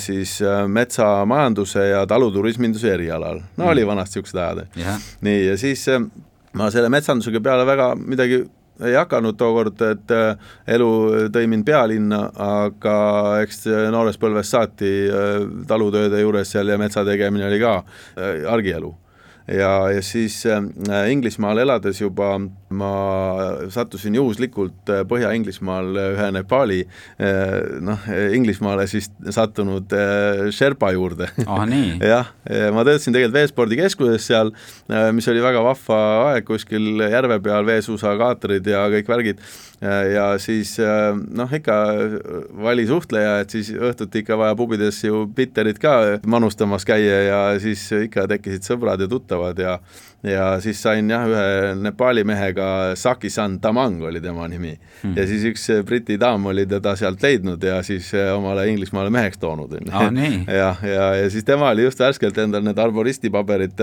siis 0.00 0.38
metsamajanduse 0.68 1.86
ja 1.92 2.02
taluturisminduse 2.08 2.92
erialal, 2.94 3.42
no 3.56 3.70
oli 3.70 3.84
mm. 3.84 3.92
vanasti 3.92 4.22
niisugused 4.22 4.38
ajad 4.38 4.66
nii, 5.22 5.46
ja 5.46 5.56
siis 5.58 5.88
ma 6.58 6.70
selle 6.70 6.90
metsandusega 6.92 7.40
peale 7.40 7.66
väga 7.68 7.92
midagi 7.96 8.42
ei 8.82 8.96
hakanud 8.96 9.36
tookord, 9.38 9.78
et 9.84 10.10
äh, 10.16 10.48
elu 10.74 10.88
tõi 11.34 11.46
mind 11.50 11.66
pealinna, 11.68 12.22
aga 12.42 12.96
eks 13.44 13.66
noorest 13.92 14.20
põlvest 14.22 14.56
saati 14.56 14.92
äh, 15.06 15.36
talutööde 15.68 16.22
juures 16.22 16.50
seal 16.50 16.72
ja 16.72 16.80
metsa 16.80 17.04
tegemine 17.06 17.46
oli 17.46 17.60
ka 17.62 17.76
äh, 17.82 18.42
argielu. 18.50 18.94
Ja, 19.46 19.90
ja 19.90 20.02
siis 20.02 20.44
äh, 20.46 20.62
Inglismaal 21.12 21.58
elades 21.58 22.00
juba 22.00 22.36
ma 22.76 22.92
sattusin 23.72 24.16
juhuslikult 24.18 24.90
äh, 24.92 25.02
Põhja-Inglismaal 25.08 25.90
ühe 26.02 26.28
Nepaali 26.36 26.80
äh, 26.82 27.56
noh, 27.84 28.06
Inglismaale 28.34 28.86
siis 28.90 29.10
sattunud 29.30 29.92
Sherpa 30.52 30.92
juurde 30.96 31.30
ah,. 31.46 31.64
jah, 32.12 32.32
ma 32.74 32.84
töötasin 32.86 33.14
tegelikult 33.14 33.38
veespordikeskuses 33.38 34.24
seal, 34.26 34.50
mis 35.14 35.28
oli 35.30 35.42
väga 35.44 35.62
vahva 35.64 35.98
aeg, 36.32 36.46
kuskil 36.48 37.02
järve 37.02 37.38
peal 37.44 37.66
veesuusakaatrid 37.66 38.66
ja 38.72 38.84
kõik 38.92 39.10
värgid 39.10 39.42
ja 39.82 40.26
siis 40.42 40.76
noh, 40.78 41.50
ikka 41.58 41.76
valisuhtleja, 42.62 43.38
et 43.42 43.54
siis 43.54 43.72
õhtuti 43.74 44.22
ikka 44.22 44.38
vaja 44.38 44.56
pubides 44.58 45.00
ju 45.04 45.24
bitterit 45.26 45.80
ka 45.82 46.20
manustamas 46.26 46.86
käia 46.88 47.18
ja 47.26 47.40
siis 47.62 47.84
ikka 48.04 48.28
tekkisid 48.30 48.66
sõbrad 48.66 49.02
ja 49.02 49.10
tuttavad 49.10 49.58
ja 49.58 49.78
ja 50.22 50.60
siis 50.62 50.78
sain 50.82 51.10
jah, 51.10 51.24
ühe 51.26 51.72
Nepaali 51.82 52.22
mehega, 52.24 52.66
Saki-san 52.98 53.58
Tamang 53.60 54.02
oli 54.06 54.20
tema 54.22 54.46
nimi 54.48 54.70
hmm. 54.76 55.16
ja 55.16 55.26
siis 55.26 55.44
üks 55.50 55.66
Briti 55.86 56.18
daam 56.20 56.46
oli 56.46 56.64
teda 56.70 56.94
sealt 56.98 57.22
leidnud 57.22 57.62
ja 57.66 57.80
siis 57.82 58.12
omale 58.34 58.68
Inglismaale 58.70 59.10
meheks 59.10 59.40
toonud, 59.42 59.74
on 59.74 60.20
ju. 60.22 60.30
ja, 60.60 60.70
ja, 60.86 61.08
ja 61.18 61.30
siis 61.30 61.44
tema 61.44 61.72
oli 61.74 61.88
just 61.88 62.00
värskelt 62.00 62.38
endal 62.38 62.62
need 62.66 62.78
arboristi 62.78 63.32
paberid 63.34 63.82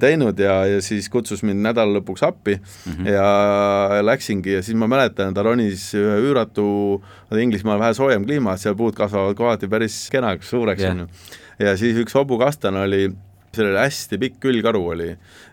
teinud 0.00 0.38
ja, 0.38 0.60
ja 0.70 0.80
siis 0.84 1.10
kutsus 1.10 1.42
mind 1.42 1.64
nädala 1.66 1.98
lõpuks 1.98 2.22
appi 2.26 2.54
mm 2.60 2.92
-hmm. 2.92 3.10
ja 3.10 4.02
läksingi 4.02 4.58
ja 4.58 4.62
siis 4.62 4.78
ma 4.78 4.86
mäletan, 4.86 5.34
ta 5.34 5.42
ronis 5.42 5.90
ühe 5.94 6.18
üüratu, 6.22 7.02
Inglismaal 7.34 7.80
vähe 7.80 7.94
soojem 7.94 8.24
kliima, 8.24 8.56
seal 8.56 8.76
puud 8.78 8.94
kasvavad 8.94 9.34
kohati 9.34 9.68
päris 9.68 10.08
kenaks, 10.10 10.50
suureks 10.50 10.84
on 10.84 10.98
ju. 10.98 11.06
ja 11.58 11.76
siis 11.76 11.98
üks 11.98 12.14
hobukastan 12.14 12.76
oli 12.76 13.08
seal 13.56 13.70
oli 13.70 13.80
hästi 13.80 14.18
pikk 14.20 14.40
külgkaru 14.42 14.82
oli 14.94 15.08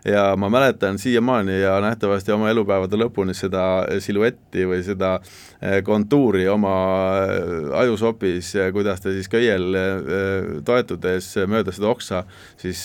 ja 0.08 0.24
ma 0.36 0.50
mäletan 0.52 0.98
siiamaani 0.98 1.60
ja 1.60 1.76
nähtavasti 1.80 2.32
oma 2.34 2.50
elupäevade 2.50 2.98
lõpuni 2.98 3.34
seda 3.36 3.84
siluetti 4.02 4.66
või 4.68 4.82
seda 4.86 5.14
eh, 5.60 5.80
kontuuri 5.86 6.48
oma 6.50 6.74
eh, 7.22 7.70
ajusopis, 7.84 8.52
kuidas 8.74 9.02
ta 9.04 9.14
siis 9.14 9.30
köiel 9.32 9.78
eh, 9.78 10.52
toetudes 10.66 11.32
mööda 11.46 11.74
seda 11.74 11.90
oksa 11.92 12.24
siis 12.60 12.84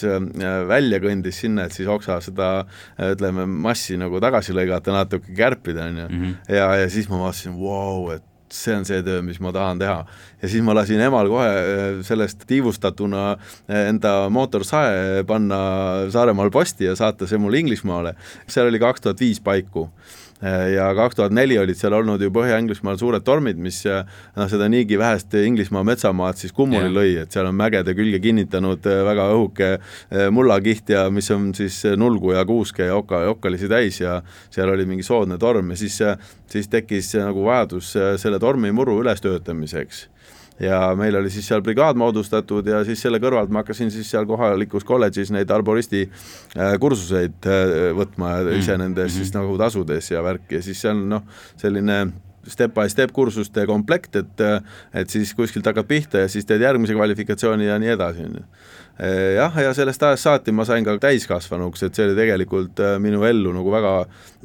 välja 0.67 1.01
kõndis 1.03 1.41
sinna, 1.43 1.67
et 1.67 1.75
siis 1.75 1.89
oksa 1.89 2.19
seda 2.23 2.51
ütleme, 3.12 3.45
massi 3.45 3.97
nagu 3.99 4.21
tagasi 4.23 4.56
lõigata, 4.56 4.93
natuke 4.95 5.36
kärpida, 5.38 5.89
on 5.91 6.01
ju. 6.03 6.08
Mhm. 6.08 6.34
ja, 6.53 6.71
ja 6.84 6.89
siis 6.89 7.10
ma 7.10 7.21
vaatasin, 7.25 7.58
vau, 7.60 8.10
et 8.15 8.25
see 8.53 8.75
on 8.75 8.86
see 8.88 9.01
töö, 9.03 9.21
mis 9.25 9.39
ma 9.43 9.51
tahan 9.55 9.79
teha. 9.79 9.97
ja 10.41 10.49
siis 10.49 10.63
ma 10.63 10.75
lasin 10.77 11.01
emal 11.01 11.29
kohe 11.31 11.47
äh, 11.47 11.88
sellest 12.07 12.45
tiivustatuna 12.47 13.23
äh, 13.33 13.88
enda 13.89 14.29
mootorsae 14.29 15.23
panna 15.27 15.60
Saaremaal 16.13 16.51
posti 16.51 16.88
ja 16.88 16.95
saata 16.95 17.27
see 17.27 17.38
mulle 17.41 17.60
Inglismaale. 17.63 18.15
seal 18.47 18.69
oli 18.71 18.79
kaks 18.79 19.01
tuhat 19.01 19.19
viis 19.19 19.41
paiku 19.43 19.89
ja 20.73 20.88
kaks 20.95 21.17
tuhat 21.17 21.34
neli 21.34 21.58
olid 21.58 21.78
seal 21.80 21.95
olnud 21.97 22.21
ju 22.21 22.30
Põhja-Inglismaal 22.34 23.00
suured 23.00 23.26
tormid, 23.26 23.58
mis 23.62 23.80
äh, 23.89 24.04
noh, 24.38 24.50
seda 24.52 24.67
niigi 24.69 25.00
vähest 25.00 25.34
Inglismaa 25.39 25.84
metsamaad 25.88 26.38
siis 26.38 26.54
kummuli 26.54 26.91
lõi, 26.93 27.15
et 27.23 27.34
seal 27.34 27.50
on 27.50 27.58
mägede 27.58 27.95
külge 27.97 28.19
kinnitanud 28.23 28.86
äh, 28.86 29.02
väga 29.08 29.30
õhuke 29.34 29.71
mullakiht 30.34 30.91
ja 30.93 31.08
mis 31.13 31.30
on 31.34 31.50
siis 31.58 31.80
nulgu 31.97 32.36
ja 32.36 32.45
kuuske 32.45 32.86
ja 32.89 32.97
oka, 32.97 33.23
okkalisi 33.32 33.69
täis 33.71 34.02
ja 34.02 34.19
seal 34.54 34.69
oli 34.73 34.86
mingi 34.89 35.06
soodne 35.06 35.39
torm 35.41 35.73
ja 35.73 35.80
siis, 35.80 35.97
siis 36.52 36.69
tekkis 36.69 37.15
nagu 37.17 37.47
vajadus 37.47 37.95
selle 38.21 38.39
tormimuru 38.39 39.00
ülestöötamiseks 39.02 40.08
ja 40.60 40.80
meil 40.98 41.15
oli 41.20 41.30
siis 41.34 41.48
seal 41.48 41.62
brigaad 41.65 41.98
moodustatud 42.00 42.67
ja 42.67 42.84
siis 42.88 43.02
selle 43.02 43.20
kõrvalt 43.24 43.52
ma 43.54 43.63
hakkasin 43.63 43.91
siis 43.93 44.10
seal 44.12 44.26
kohalikus 44.30 44.86
kolledžis 44.88 45.32
neid 45.34 45.52
arboristi 45.54 46.06
äh, 46.08 46.78
kursuseid 46.82 47.50
äh, 47.50 47.91
võtma 47.98 48.38
ja 48.38 48.56
ise 48.58 48.74
mm. 48.76 48.84
nendes 48.84 49.12
mm 49.12 49.13
-hmm. 49.13 49.17
siis 49.17 49.34
nagu 49.36 49.58
tasudes 49.58 50.12
ja 50.12 50.24
värk 50.24 50.52
ja 50.52 50.62
siis 50.62 50.86
on 50.86 51.10
noh, 51.10 51.28
selline 51.58 52.08
step 52.48 52.74
by 52.74 52.89
step 52.89 53.12
kursuste 53.12 53.65
komplekt, 53.65 54.15
et 54.15 54.41
et 54.93 55.10
siis 55.10 55.34
kuskilt 55.36 55.65
hakkad 55.65 55.88
pihta 55.88 56.17
ja 56.17 56.28
siis 56.28 56.46
teed 56.46 56.62
järgmise 56.62 56.93
kvalifikatsiooni 56.93 57.65
ja 57.65 57.80
nii 57.80 57.89
edasi, 57.89 58.26
on 58.26 58.39
ju 58.39 58.46
jah, 58.99 59.53
ja 59.62 59.73
sellest 59.77 60.03
ajast 60.03 60.25
saati 60.25 60.53
ma 60.55 60.65
sain 60.65 60.86
ka 60.86 60.95
täiskasvanuks, 61.01 61.83
et 61.86 61.97
see 61.97 62.07
oli 62.07 62.15
tegelikult 62.17 62.79
äh, 62.81 62.95
minu 63.01 63.21
ellu 63.27 63.51
nagu 63.53 63.69
väga 63.69 63.91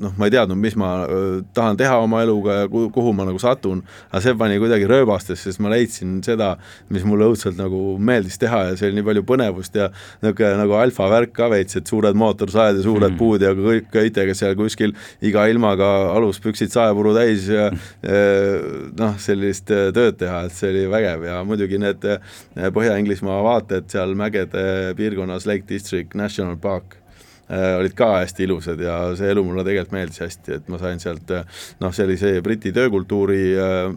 noh, 0.02 0.12
ma 0.18 0.28
ei 0.28 0.34
teadnud, 0.34 0.58
mis 0.60 0.76
ma 0.76 0.90
äh, 1.06 1.38
tahan 1.56 1.78
teha 1.80 1.96
oma 2.04 2.20
eluga 2.24 2.62
ja 2.62 2.68
kuhu 2.68 3.14
ma 3.16 3.24
nagu 3.28 3.40
satun, 3.40 3.80
aga 4.10 4.20
see 4.24 4.34
pani 4.38 4.58
kuidagi 4.60 4.88
rööbastesse, 4.90 5.48
sest 5.48 5.62
ma 5.64 5.72
leidsin 5.72 6.18
seda, 6.26 6.52
mis 6.92 7.06
mulle 7.08 7.30
õudselt 7.30 7.56
nagu 7.56 7.96
meeldis 7.96 8.36
teha 8.42 8.64
ja 8.68 8.76
see 8.76 8.90
oli 8.90 9.00
nii 9.00 9.08
palju 9.08 9.24
põnevust 9.28 9.78
ja 9.80 9.88
niisugune 10.22 10.60
nagu 10.60 10.76
alfavärk 10.80 11.32
ka 11.36 11.48
veits, 11.52 11.78
et 11.80 11.88
suured 11.88 12.18
mootorsaed 12.18 12.80
ja 12.80 12.84
suured 12.84 13.14
mm. 13.14 13.20
puud 13.20 13.44
ja 13.44 13.54
kõik 13.56 13.88
köitega 13.94 14.36
seal 14.36 14.56
kuskil 14.58 14.92
iga 15.24 15.46
ilmaga 15.48 15.88
aluspüksid 16.12 16.72
saepuru 16.72 17.14
täis 17.16 17.48
ja 17.48 17.70
noh, 19.00 19.16
sellist 19.22 19.72
äh, 19.72 19.88
tööd 19.96 20.20
teha, 20.20 20.44
et 20.46 20.56
see 20.56 20.72
oli 20.74 20.86
vägev 20.92 21.26
ja 21.30 21.40
muidugi 21.46 21.80
need 21.80 22.04
Põhja-Inglismaa 22.52 23.40
vaated 23.44 23.88
seal 23.92 24.12
mäge 24.18 24.41
mägede 24.42 24.94
piirkonnas 24.96 25.46
Lake 25.46 25.64
District 25.68 26.14
National 26.14 26.56
Park 26.56 26.96
äh, 27.50 27.78
olid 27.78 27.94
ka 27.94 28.18
hästi 28.18 28.44
ilusad 28.44 28.80
ja 28.80 29.16
see 29.16 29.30
elu 29.30 29.44
mulle 29.44 29.64
tegelikult 29.64 29.92
meeldis 29.92 30.20
hästi, 30.20 30.54
et 30.56 30.68
ma 30.68 30.78
sain 30.78 31.00
sealt 31.00 31.30
äh, 31.30 31.44
noh, 31.80 31.92
see 31.92 32.40
Briti 32.42 32.72
töökultuuri 32.72 33.42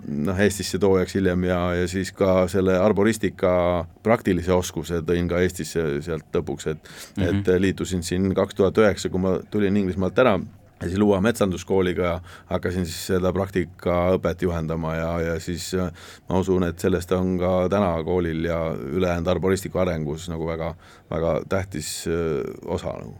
noh, 0.08 0.40
Eestisse 0.40 0.80
toojaks 0.80 1.16
hiljem 1.16 1.44
ja, 1.44 1.60
ja 1.82 1.88
siis 1.88 2.12
ka 2.12 2.48
selle 2.52 2.78
arboristika 2.78 3.86
praktilise 4.04 4.54
oskuse 4.54 5.02
tõin 5.02 5.30
ka 5.30 5.42
Eestisse 5.42 6.02
sealt 6.02 6.30
lõpuks, 6.34 6.70
et 6.72 6.78
mm 7.18 7.24
-hmm. 7.24 7.40
et 7.40 7.62
liitusin 7.62 8.04
siin 8.04 8.34
kaks 8.36 8.56
tuhat 8.56 8.78
üheksa, 8.78 9.10
kui 9.10 9.20
ma 9.20 9.40
tulin 9.52 9.78
Inglismaalt 9.78 10.20
ära 10.20 10.40
ja 10.82 10.88
siis 10.88 11.00
Luua 11.00 11.22
metsanduskooliga 11.22 12.20
hakkasin 12.46 12.86
siis 12.86 13.08
seda 13.08 13.32
praktikaõpet 13.34 14.42
juhendama 14.42 14.96
ja, 14.96 15.12
ja 15.22 15.36
siis 15.40 15.70
äh, 15.80 15.92
ma 16.30 16.40
usun, 16.44 16.68
et 16.68 16.80
sellest 16.80 17.12
on 17.16 17.38
ka 17.40 17.54
täna 17.72 17.92
koolil 18.04 18.44
ja 18.46 18.60
ülejäänud 18.76 19.28
arboristiku 19.32 19.80
arengus 19.84 20.28
nagu 20.30 20.48
väga, 20.48 20.74
väga 21.12 21.38
tähtis 21.50 22.02
äh, 22.08 22.42
osa 22.66 22.98
nagu. 23.00 23.16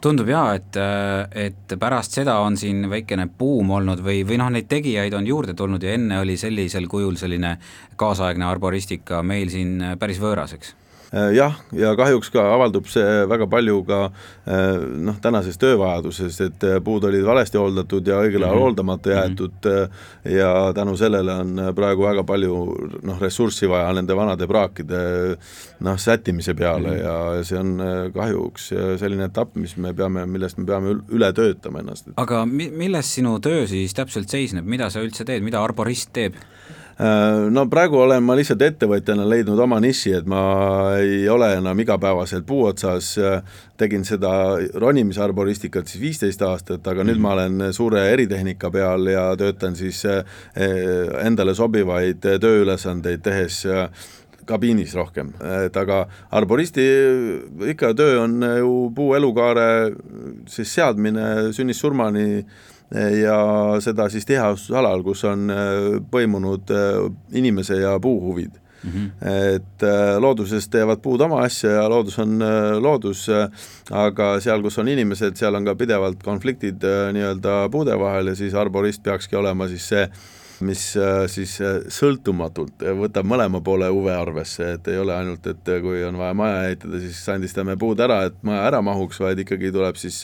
Tundub 0.00 0.28
jaa, 0.32 0.54
et, 0.56 0.76
äh, 0.80 1.46
et 1.46 1.76
pärast 1.80 2.16
seda 2.16 2.38
on 2.44 2.56
siin 2.56 2.86
väikene 2.90 3.26
buum 3.38 3.72
olnud 3.76 4.00
või, 4.04 4.22
või 4.28 4.40
noh, 4.40 4.52
neid 4.52 4.68
tegijaid 4.68 5.16
on 5.16 5.26
juurde 5.28 5.56
tulnud 5.56 5.82
ja 5.84 5.96
enne 5.96 6.20
oli 6.20 6.36
sellisel 6.40 6.88
kujul 6.88 7.16
selline 7.20 7.56
kaasaegne 8.00 8.48
arboristika 8.48 9.22
meil 9.22 9.52
siin 9.52 9.80
päris 10.00 10.20
võõras, 10.20 10.56
eks 10.56 10.76
jah, 11.10 11.56
ja 11.74 11.90
kahjuks 11.98 12.30
ka 12.30 12.42
avaldub 12.54 12.86
see 12.90 13.24
väga 13.30 13.48
palju 13.50 13.80
ka 13.88 13.98
äh, 14.06 14.76
noh, 15.06 15.16
tänases 15.22 15.58
töövajaduses, 15.58 16.38
et 16.46 16.66
äh, 16.66 16.78
puud 16.84 17.04
olid 17.08 17.24
valesti 17.26 17.58
hooldatud 17.58 18.06
ja 18.06 18.20
õigel 18.22 18.44
ajal 18.44 18.54
mm 18.54 18.58
-hmm. 18.58 18.62
hooldamata 18.62 19.10
jäetud 19.10 19.58
mm 19.64 19.70
-hmm. 19.70 20.30
ja 20.36 20.72
tänu 20.74 20.96
sellele 20.96 21.32
on 21.32 21.72
praegu 21.74 22.02
väga 22.02 22.24
palju 22.24 22.76
noh, 23.02 23.20
ressurssi 23.20 23.68
vaja 23.68 23.92
nende 23.92 24.16
vanade 24.16 24.46
praakide 24.46 25.00
noh, 25.80 25.98
sättimise 25.98 26.54
peale 26.54 26.88
mm 26.88 26.96
-hmm. 26.96 27.36
ja 27.36 27.44
see 27.44 27.58
on 27.58 27.82
kahjuks 28.14 28.72
selline 28.96 29.24
etapp, 29.24 29.56
mis 29.56 29.76
me 29.76 29.92
peame, 29.94 30.26
millest 30.26 30.58
me 30.58 30.66
peame 30.66 30.94
üle 31.08 31.32
töötama 31.32 31.78
ennast. 31.78 32.08
aga 32.16 32.46
mi-, 32.46 32.70
milles 32.70 33.14
sinu 33.14 33.38
töö 33.40 33.66
siis 33.66 33.94
täpselt 33.94 34.28
seisneb, 34.28 34.64
mida 34.64 34.90
sa 34.90 35.00
üldse 35.00 35.24
teed, 35.24 35.42
mida 35.42 35.64
arborist 35.64 36.12
teeb? 36.12 36.34
Äh, 37.00 37.50
no 37.50 37.64
praegu 37.72 37.96
olen 38.02 38.20
ma 38.26 38.34
lihtsalt 38.36 38.60
ettevõtjana 38.66 39.24
leidnud 39.24 39.60
oma 39.64 39.78
niši, 39.80 40.10
et 40.18 40.26
ma 40.28 40.40
ei 41.00 41.22
ole 41.32 41.48
enam 41.56 41.78
igapäevaselt 41.80 42.44
puu 42.44 42.66
otsas, 42.68 43.14
tegin 43.80 44.04
seda 44.04 44.32
ronimisarboristikat 44.82 45.88
siis 45.88 46.02
viisteist 46.02 46.44
aastat, 46.44 46.84
aga 46.92 47.06
nüüd 47.08 47.22
ma 47.22 47.32
olen 47.38 47.70
suure 47.72 48.04
eritehnika 48.12 48.68
peal 48.74 49.08
ja 49.08 49.30
töötan 49.40 49.78
siis 49.78 50.02
äh, 50.04 50.20
endale 51.24 51.56
sobivaid 51.56 52.20
tööülesandeid 52.20 53.24
tehes 53.24 53.62
äh, 53.64 53.86
kabiinis 54.50 54.92
rohkem, 54.98 55.32
et 55.64 55.76
aga 55.80 56.02
arboristi 56.36 56.84
ikka 57.70 57.94
töö 57.96 58.18
on 58.24 58.42
ju 58.42 58.74
puu 58.96 59.14
elukaare 59.16 59.68
siis 60.50 60.74
seadmine 60.74 61.52
sünnist 61.56 61.84
surmani 61.84 62.42
ja 62.94 63.36
seda 63.80 64.08
siis 64.10 64.26
tiheasustusalal, 64.26 65.04
kus 65.06 65.22
on 65.28 65.50
äh, 65.54 66.00
põimunud 66.10 66.72
äh, 66.74 67.04
inimese 67.38 67.78
ja 67.78 67.92
puu 68.02 68.18
huvid 68.24 68.56
mm. 68.82 68.90
-hmm. 68.90 69.10
et 69.54 69.82
äh, 69.82 70.16
looduses 70.18 70.68
teevad 70.68 70.98
puud 71.02 71.20
oma 71.20 71.42
asja 71.44 71.70
ja 71.70 71.88
loodus 71.88 72.18
on 72.18 72.42
loodus, 72.80 73.28
aga 73.90 74.40
seal, 74.40 74.62
kus 74.62 74.78
on 74.78 74.88
inimesed, 74.88 75.36
seal 75.36 75.54
on 75.54 75.64
ka 75.64 75.74
pidevalt 75.74 76.22
konfliktid 76.22 76.82
nii-öelda 77.12 77.68
puude 77.70 77.98
vahel 77.98 78.26
ja 78.26 78.34
siis 78.34 78.54
arborist 78.54 79.02
peakski 79.02 79.36
olema 79.36 79.68
siis 79.68 79.88
see 79.88 80.08
mis 80.66 80.82
äh, 80.96 81.24
siis 81.30 81.54
äh, 81.64 81.78
sõltumatult 81.92 82.82
võtab 82.98 83.26
mõlema 83.28 83.60
poole 83.64 83.88
huve 83.92 84.12
arvesse, 84.14 84.74
et 84.76 84.90
ei 84.92 84.98
ole 85.00 85.14
ainult, 85.16 85.46
et 85.50 85.70
äh, 85.72 85.80
kui 85.84 86.02
on 86.06 86.18
vaja 86.20 86.36
maja 86.36 86.58
ehitada, 86.68 87.00
siis 87.02 87.20
sandistame 87.24 87.76
puud 87.80 88.00
ära, 88.02 88.22
et 88.28 88.36
maja 88.46 88.66
ära 88.68 88.82
mahuks, 88.84 89.20
vaid 89.22 89.40
ikkagi 89.44 89.72
tuleb 89.74 89.98
siis 90.00 90.18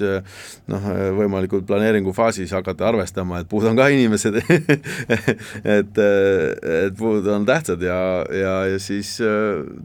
noh, 0.70 0.88
võimalikult 1.16 1.66
planeeringu 1.68 2.12
faasis 2.16 2.54
hakata 2.56 2.88
arvestama, 2.90 3.40
et 3.42 3.50
puud 3.50 3.66
on 3.68 3.78
ka 3.78 3.88
inimesed 3.94 4.40
et, 5.78 6.02
et 6.02 6.98
puud 6.98 7.26
on 7.32 7.48
tähtsad 7.48 7.82
ja, 7.84 8.00
ja, 8.32 8.54
ja 8.72 8.82
siis 8.82 9.16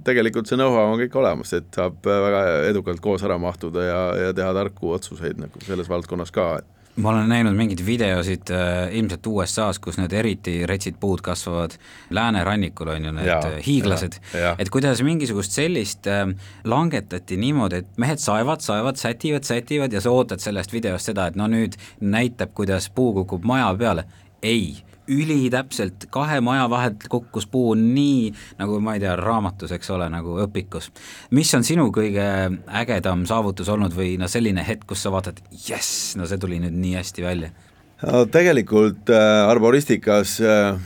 tegelikult 0.07 0.49
see 0.49 0.59
know-how 0.59 0.91
on 0.91 0.99
kõik 1.01 1.15
olemas, 1.21 1.55
et 1.57 1.71
saab 1.75 2.03
väga 2.05 2.43
edukalt 2.69 3.03
koos 3.03 3.23
ära 3.27 3.39
mahtuda 3.41 3.87
ja, 3.87 4.03
ja 4.27 4.35
teha 4.35 4.51
tarku 4.57 4.93
otsuseid 4.97 5.39
nagu 5.41 5.63
selles 5.65 5.89
valdkonnas 5.91 6.33
ka, 6.35 6.53
ma 7.01 7.09
olen 7.09 7.29
näinud 7.31 7.55
mingeid 7.57 7.81
videosid 7.85 8.51
äh, 8.53 8.93
ilmselt 8.97 9.27
USA-s, 9.27 9.79
kus 9.81 9.97
need 9.99 10.13
eriti 10.15 10.61
retsid 10.69 10.99
puud 11.01 11.23
kasvavad. 11.25 11.75
Läänerannikul, 12.13 12.93
on 12.93 13.07
ju, 13.09 13.13
need 13.17 13.29
ja, 13.29 13.39
äh, 13.47 13.57
hiiglased, 13.65 14.19
et 14.57 14.71
kuidas 14.73 15.01
mingisugust 15.05 15.55
sellist 15.57 16.07
äh, 16.11 16.27
langetati 16.63 17.39
niimoodi, 17.41 17.81
et 17.81 17.99
mehed 18.01 18.21
saevad, 18.21 18.63
saevad, 18.65 19.01
sätivad, 19.01 19.47
sätivad 19.47 19.93
ja 19.93 20.03
sa 20.03 20.13
ootad 20.13 20.43
sellest 20.43 20.73
videost 20.73 21.11
seda, 21.11 21.29
et 21.31 21.39
no 21.39 21.49
nüüd 21.51 21.77
näitab, 22.01 22.53
kuidas 22.57 22.89
puu 22.93 23.13
kukub 23.21 23.45
maja 23.47 23.71
peale, 23.79 24.05
ei 24.41 24.81
ülitäpselt 25.11 26.07
kahe 26.13 26.39
maja 26.43 26.69
vahelt 26.71 27.07
kukkus 27.11 27.47
puu 27.51 27.73
nii, 27.77 28.31
nagu 28.59 28.79
ma 28.83 28.95
ei 28.95 29.03
tea, 29.03 29.15
raamatus, 29.19 29.73
eks 29.75 29.91
ole, 29.95 30.07
nagu 30.11 30.37
õpikus. 30.45 30.91
mis 31.37 31.51
on 31.57 31.67
sinu 31.67 31.89
kõige 31.95 32.27
ägedam 32.81 33.25
saavutus 33.29 33.69
olnud 33.69 33.95
või 33.95 34.15
no 34.21 34.31
selline 34.31 34.63
hetk, 34.67 34.87
kus 34.91 35.03
sa 35.03 35.11
vaatad, 35.13 35.43
jess, 35.67 36.15
no 36.19 36.29
see 36.29 36.41
tuli 36.41 36.61
nüüd 36.63 36.77
nii 36.77 36.95
hästi 36.99 37.27
välja 37.27 37.51
no 38.01 38.23
tegelikult 38.31 39.09
äh, 39.13 39.49
arboristikas 39.49 40.37
äh, 40.41 40.77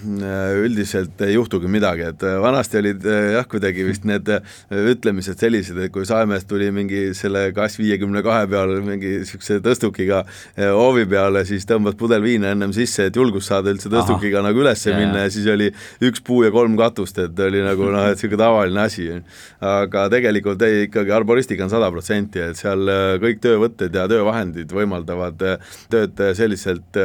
üldiselt 0.60 1.21
ei 1.23 1.36
juhtugi 1.36 1.69
midagi, 1.71 2.10
et 2.12 2.23
äh, 2.25 2.38
vanasti 2.43 2.80
olid 2.82 3.06
jah, 3.06 3.45
kuidagi 3.49 3.86
vist 3.88 4.08
need 4.08 4.30
ütlemised 4.69 5.39
sellised, 5.39 5.80
et 5.80 5.93
kui 5.93 6.08
Saemeest 6.08 6.49
tuli 6.49 6.71
mingi 6.75 7.08
selle 7.17 7.47
kass 7.56 7.80
viiekümne 7.80 8.23
kahe 8.25 8.49
peale 8.51 8.82
mingi 8.84 9.13
niisuguse 9.21 9.62
tõstukiga 9.63 10.23
hoovi 10.58 11.06
peale, 11.10 11.45
siis 11.47 11.67
tõmbas 11.69 11.95
pudel 11.99 12.23
viina 12.25 12.51
ennem 12.56 12.73
sisse, 12.75 13.08
et 13.10 13.15
julgust 13.15 13.51
saada 13.51 13.71
üldse 13.71 13.91
tõstukiga 13.91 14.41
Aha. 14.41 14.49
nagu 14.49 14.63
üles 14.63 14.84
ja, 14.86 14.97
minna 14.97 15.25
ja 15.25 15.32
siis 15.34 15.47
oli 15.51 15.69
üks 16.06 16.23
puu 16.25 16.43
ja 16.45 16.51
kolm 16.56 16.75
katust, 16.80 17.19
et 17.21 17.39
oli 17.47 17.63
nagu 17.63 17.89
noh, 17.93 18.10
et 18.10 18.19
niisugune 18.19 18.41
tavaline 18.41 18.84
asi. 18.84 19.08
aga 19.65 20.08
tegelikult 20.12 20.62
ei, 20.65 20.86
ikkagi 20.89 21.13
arboristika 21.15 21.65
on 21.65 21.71
sada 21.71 21.89
protsenti, 21.93 22.41
et 22.43 22.60
seal 22.60 22.89
kõik 23.23 23.41
töövõtted 23.43 23.95
ja 23.95 24.08
töövahendid 24.12 24.71
võimaldavad 24.75 25.43
tööd 25.91 26.23
selliselt 26.36 27.05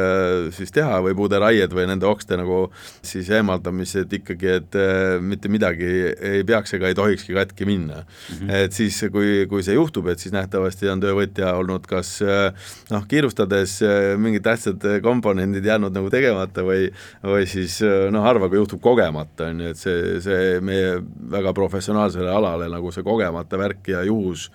siis 0.55 0.73
teha 0.73 0.99
või 1.05 1.15
puuderaied 1.17 1.73
või 1.75 1.87
nende 1.89 2.07
okste 2.09 2.37
nagu 2.39 2.63
siis 3.05 3.29
eemaldamised 3.33 4.13
ikkagi, 4.21 4.49
et 4.59 4.77
äh, 4.79 5.17
mitte 5.23 5.51
midagi 5.51 5.89
ei 6.11 6.43
peaks 6.47 6.75
ega 6.77 6.89
ei 6.91 6.97
tohikski 6.97 7.35
katki 7.37 7.67
minna 7.69 8.01
mm. 8.01 8.35
-hmm. 8.35 8.53
et 8.65 8.73
siis, 8.77 8.97
kui, 9.11 9.45
kui 9.51 9.63
see 9.63 9.77
juhtub, 9.77 10.07
et 10.11 10.19
siis 10.19 10.33
nähtavasti 10.35 10.89
on 10.89 11.03
töövõtja 11.03 11.53
olnud 11.59 11.87
kas 11.89 12.17
äh, 12.25 12.51
noh, 12.91 13.07
kiirustades 13.07 13.79
mingid 14.17 14.43
tähtsad 14.45 14.85
komponendid 15.03 15.65
jäänud 15.65 15.93
nagu 15.95 16.09
tegemata 16.09 16.65
või, 16.65 16.91
või 17.23 17.47
siis 17.49 17.79
noh, 17.81 18.23
harva 18.23 18.49
kui 18.49 18.59
juhtub 18.61 18.81
kogemata, 18.81 19.51
on 19.51 19.65
ju, 19.65 19.73
et 19.73 19.79
see, 19.79 20.19
see 20.23 20.59
meie 20.61 20.99
väga 21.31 21.53
professionaalsele 21.53 22.31
alale 22.31 22.69
nagu 22.71 22.91
see 22.91 23.03
kogemata 23.03 23.59
värk 23.59 23.91
ja 23.93 24.03
juhus 24.07 24.49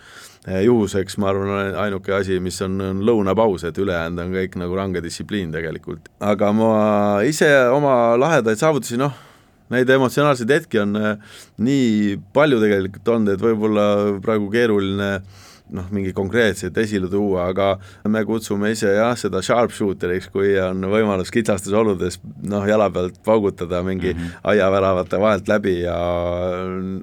juhuseks, 0.46 1.16
ma 1.18 1.30
arvan, 1.32 1.50
on 1.50 1.78
ainuke 1.82 2.12
asi, 2.14 2.38
mis 2.42 2.58
on, 2.62 2.78
on 2.80 3.00
lõunapaus, 3.06 3.64
et 3.66 3.78
ülejäänud 3.82 4.22
on 4.22 4.34
kõik 4.36 4.58
nagu 4.60 4.78
range 4.78 5.02
distsipliin 5.02 5.54
tegelikult. 5.54 6.10
aga 6.20 6.52
ma 6.54 6.74
ise 7.26 7.48
oma 7.74 8.14
lahedaid 8.20 8.60
saavutusi, 8.60 8.98
noh, 9.00 9.16
neid 9.74 9.90
emotsionaalseid 9.90 10.52
hetki 10.54 10.78
on 10.82 10.94
eh, 11.00 11.34
nii 11.58 12.20
palju 12.36 12.60
tegelikult 12.62 13.12
olnud, 13.16 13.34
et 13.34 13.42
võib-olla 13.42 13.88
praegu 14.22 14.46
keeruline 14.52 15.10
äh, 15.16 15.44
noh, 15.74 15.86
mingi 15.90 16.12
konkreetselt 16.14 16.76
esile 16.78 17.08
tuua, 17.10 17.48
aga 17.50 17.72
me 18.10 18.22
kutsume 18.26 18.70
ise 18.74 18.92
jah, 18.94 19.14
seda 19.18 19.42
sharpshooteriks, 19.44 20.30
kui 20.34 20.54
on 20.62 20.86
võimalus 20.92 21.32
kitsastes 21.34 21.74
oludes 21.76 22.20
noh, 22.46 22.66
jala 22.68 22.88
pealt 22.94 23.18
paugutada 23.26 23.82
mingi 23.86 24.12
mm 24.14 24.20
-hmm. 24.20 24.38
aiaväravate 24.52 25.20
vahelt 25.20 25.48
läbi 25.48 25.80
ja 25.80 25.96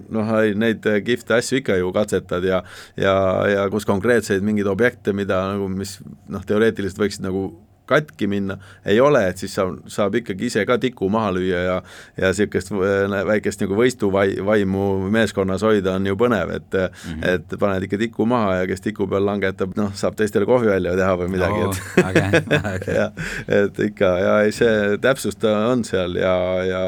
noh, 0.09 0.33
neid 0.55 0.87
kihvte 1.05 1.35
asju 1.39 1.59
ikka 1.59 1.75
ju 1.75 1.91
katsetad 1.91 2.43
ja 2.43 2.63
ja, 2.97 3.15
ja 3.47 3.69
kus 3.69 3.85
konkreetseid 3.85 4.41
mingeid 4.41 4.67
objekte, 4.67 5.13
mida 5.13 5.53
nagu, 5.53 5.67
mis 5.67 5.99
noh, 6.29 6.45
teoreetiliselt 6.45 6.99
võiksid 6.99 7.23
nagu 7.23 7.51
katki 7.85 8.27
minna, 8.31 8.57
ei 8.85 8.99
ole, 9.03 9.25
et 9.27 9.41
siis 9.41 9.53
saab, 9.55 9.81
saab 9.91 10.15
ikkagi 10.15 10.47
ise 10.47 10.63
ka 10.65 10.77
tiku 10.81 11.09
maha 11.11 11.33
lüüa 11.35 11.63
ja 11.65 11.77
ja 12.17 12.31
niisugust 12.31 12.71
äh, 12.71 13.25
väikest 13.27 13.63
nagu 13.63 13.75
võistuvaimu 13.77 14.85
meeskonnas 15.13 15.65
hoida 15.65 15.97
on 15.97 16.07
ju 16.07 16.15
põnev, 16.19 16.53
et 16.55 16.73
mm 16.73 17.19
-hmm. 17.19 17.27
et 17.29 17.59
paned 17.59 17.83
ikka 17.83 17.97
tiku 17.97 18.25
maha 18.25 18.55
ja 18.61 18.67
kes 18.67 18.81
tiku 18.81 19.07
peal 19.07 19.25
langetab, 19.25 19.75
noh, 19.77 19.91
saab 19.93 20.15
teistele 20.15 20.45
kohvi 20.45 20.67
välja 20.67 20.95
teha 20.95 21.17
või 21.17 21.29
midagi 21.35 21.63
oh,, 21.63 21.75
et 21.75 22.05
äge, 22.05 22.43
äge. 22.73 22.95
ja, 22.99 23.11
et 23.47 23.79
ikka 23.79 24.13
ja 24.19 24.41
ei, 24.41 24.51
see 24.51 24.97
täpsust 25.01 25.43
on 25.43 25.83
seal 25.83 26.15
ja, 26.15 26.35
ja 26.67 26.83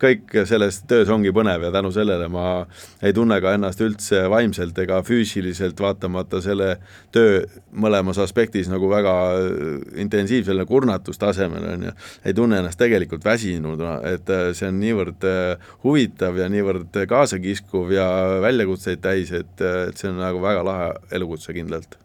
kõik 0.00 0.32
selles 0.48 0.82
töös 0.88 1.08
ongi 1.08 1.32
põnev 1.32 1.62
ja 1.68 1.72
tänu 1.74 1.92
sellele 1.92 2.28
ma 2.28 2.66
ei 3.02 3.12
tunne 3.12 3.40
ka 3.40 3.54
ennast 3.54 3.80
üldse 3.80 4.24
vaimselt 4.30 4.78
ega 4.78 5.02
füüsiliselt, 5.02 5.80
vaatamata 5.80 6.40
selle 6.40 6.76
töö 7.12 7.44
mõlemas 7.72 8.18
aspektis 8.22 8.68
nagu 8.68 8.88
väga 8.90 9.14
intensiivsele 9.96 10.66
kurnatustasemele, 10.68 11.72
on 11.76 11.88
ju, 11.88 11.94
ei 12.24 12.36
tunne 12.36 12.60
ennast 12.60 12.80
tegelikult 12.80 13.24
väsinuna, 13.24 13.96
et 14.10 14.30
äh, 14.30 14.50
see 14.56 14.68
on 14.70 14.78
niivõrd 14.82 15.26
äh, 15.28 15.72
huvitav 15.84 16.38
ja 16.40 16.50
niivõrd 16.52 17.00
kaasakiskuv 17.10 17.94
ja 17.96 18.06
väljakutseid 18.44 19.02
täis, 19.04 19.34
et, 19.36 19.56
äh, 19.64 19.88
et 19.90 20.00
see 20.00 20.12
on 20.12 20.20
nagu 20.22 20.42
väga 20.44 20.64
lahe 20.66 20.92
elukutse 21.16 21.56
kindlalt 21.56 21.98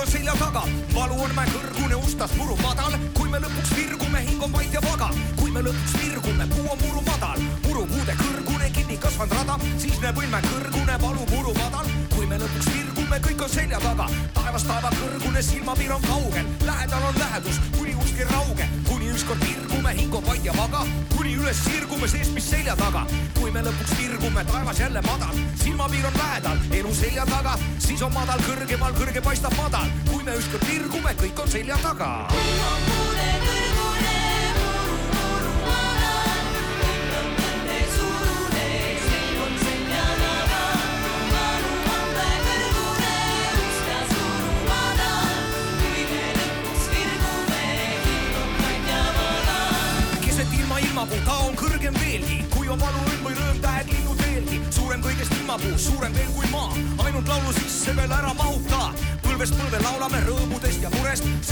selg 0.00 0.08
on 0.08 0.12
selja 0.12 0.34
taga, 0.38 0.62
valu 0.94 1.16
on 1.22 1.32
mäe 1.34 1.48
kõrgune, 1.50 1.96
ustas 2.00 2.32
muru 2.38 2.56
madal, 2.62 2.94
kui 3.16 3.28
me 3.28 3.38
lõpuks 3.40 3.72
virgume, 3.76 4.22
hing 4.24 4.42
on 4.42 4.52
vait 4.52 4.72
ja 4.72 4.80
vaga, 4.80 5.10
kui 5.36 5.50
me 5.50 5.60
lõpuks 5.60 5.94
virgume, 6.00 6.46
puu 6.54 6.64
on 6.72 6.78
muru 6.80 7.02
madal, 7.04 7.42
murupuude 7.66 8.14
kõrgune, 8.22 8.70
kinni 8.72 8.96
kasvanud 8.96 9.34
rada, 9.36 9.58
siis 9.78 10.00
näeb 10.00 10.16
õnne 10.22 10.40
kõrgune, 10.46 10.96
valu 11.04 11.26
muru 11.34 11.54
madal, 11.58 11.90
kui 12.14 12.26
me 12.26 12.38
lõpuks 12.40 12.70
virgume, 12.72 13.20
kõik 13.26 13.44
on 13.44 13.52
selja 13.52 13.80
taga, 13.84 14.08
taevas 14.38 14.64
taeva 14.68 14.92
kõrgune, 14.96 15.42
silmapiir 15.44 15.92
on 15.96 16.06
kaugel, 16.08 16.52
lähedal 16.64 17.08
on 17.10 17.20
lähedus, 17.20 17.60
kuni 17.76 17.89
ei 18.20 18.26
rauge, 18.28 18.68
kuni 18.88 19.08
ükskord 19.10 19.40
virgume, 19.40 19.92
hing 19.96 20.14
on 20.14 20.24
vait 20.26 20.44
ja 20.44 20.52
vaga, 20.56 20.82
kuni 21.16 21.34
üles 21.38 21.62
sirgume, 21.64 22.08
seest 22.08 22.34
mis 22.36 22.50
selja 22.50 22.74
taga, 22.76 23.06
kui 23.38 23.52
me 23.54 23.62
lõpuks 23.64 23.94
virgume, 23.96 24.44
taevas 24.50 24.80
jälle 24.82 25.00
madal, 25.06 25.40
silmapiir 25.62 26.10
on 26.10 26.18
lähedal, 26.18 26.60
elu 26.80 26.94
selja 27.00 27.24
taga, 27.30 27.56
siis 27.78 28.02
on 28.04 28.12
madal 28.12 28.44
kõrgemal, 28.48 28.92
kõrge 28.98 29.24
paistab 29.24 29.56
madal, 29.56 29.88
kui 30.10 30.22
me 30.26 30.36
ükskord 30.36 30.68
virgume, 30.68 31.16
kõik 31.24 31.44
on 31.46 31.56
selja 31.56 31.80
taga. 31.86 32.12
keset 32.28 33.19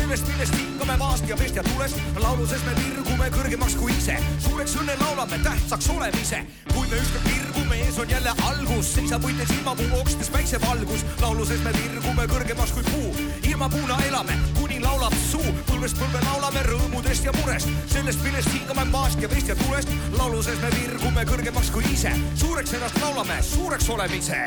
sellest, 0.09 0.29
millest 0.29 0.55
hingame 0.57 0.97
maast 0.97 1.29
ja 1.29 1.37
veest 1.38 1.57
ja 1.57 1.62
tulest. 1.62 1.97
lauluses 2.16 2.62
me 2.64 2.73
virgume 2.77 3.29
kõrgemaks 3.35 3.75
kui 3.77 3.92
ise, 3.92 4.16
suureks 4.40 4.77
õnne 4.81 4.94
laulame 5.01 5.38
tähtsaks 5.44 5.88
olemise. 5.92 6.38
kui 6.73 6.87
me 6.88 6.97
ükskord 6.97 7.27
virgume, 7.29 7.77
ees 7.85 7.99
on 7.99 8.11
jälle 8.11 8.33
algus, 8.49 8.94
seisab 8.94 9.23
võites 9.23 9.53
ilmapuu 9.59 10.01
okstes 10.01 10.31
päiksevalgus. 10.31 11.05
lauluses 11.21 11.61
me 11.64 11.73
virgume 11.77 12.27
kõrgemaks 12.27 12.73
kui 12.73 12.83
puu, 12.88 13.12
ilmapuuna 13.51 13.99
elame, 14.09 14.38
kuni 14.61 14.81
laulab 14.81 15.12
suu, 15.31 15.55
põlvest 15.71 16.01
põlve 16.01 16.25
laulame 16.25 16.62
rõõmudest 16.71 17.25
ja 17.25 17.33
murest, 17.42 17.68
sellest, 17.92 18.23
millest 18.25 18.53
hingame 18.55 18.85
maast 18.85 19.21
ja 19.21 19.29
veest 19.29 19.49
ja 19.49 19.57
tulest. 19.57 19.92
lauluses 20.16 20.61
me 20.62 20.71
virgume 20.79 21.25
kõrgemaks 21.25 21.71
kui 21.71 21.85
ise, 21.92 22.14
suureks 22.35 22.73
ennast 22.73 23.03
laulame, 23.03 23.42
suureks 23.42 23.90
olemise. 23.90 24.40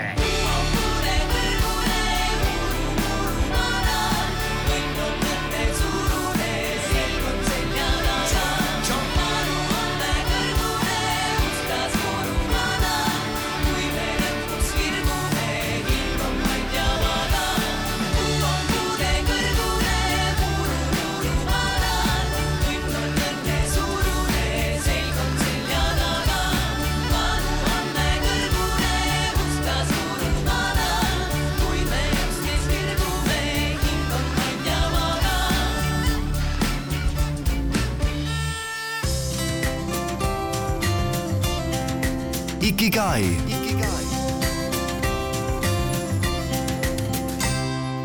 Ikigai. 42.81 43.25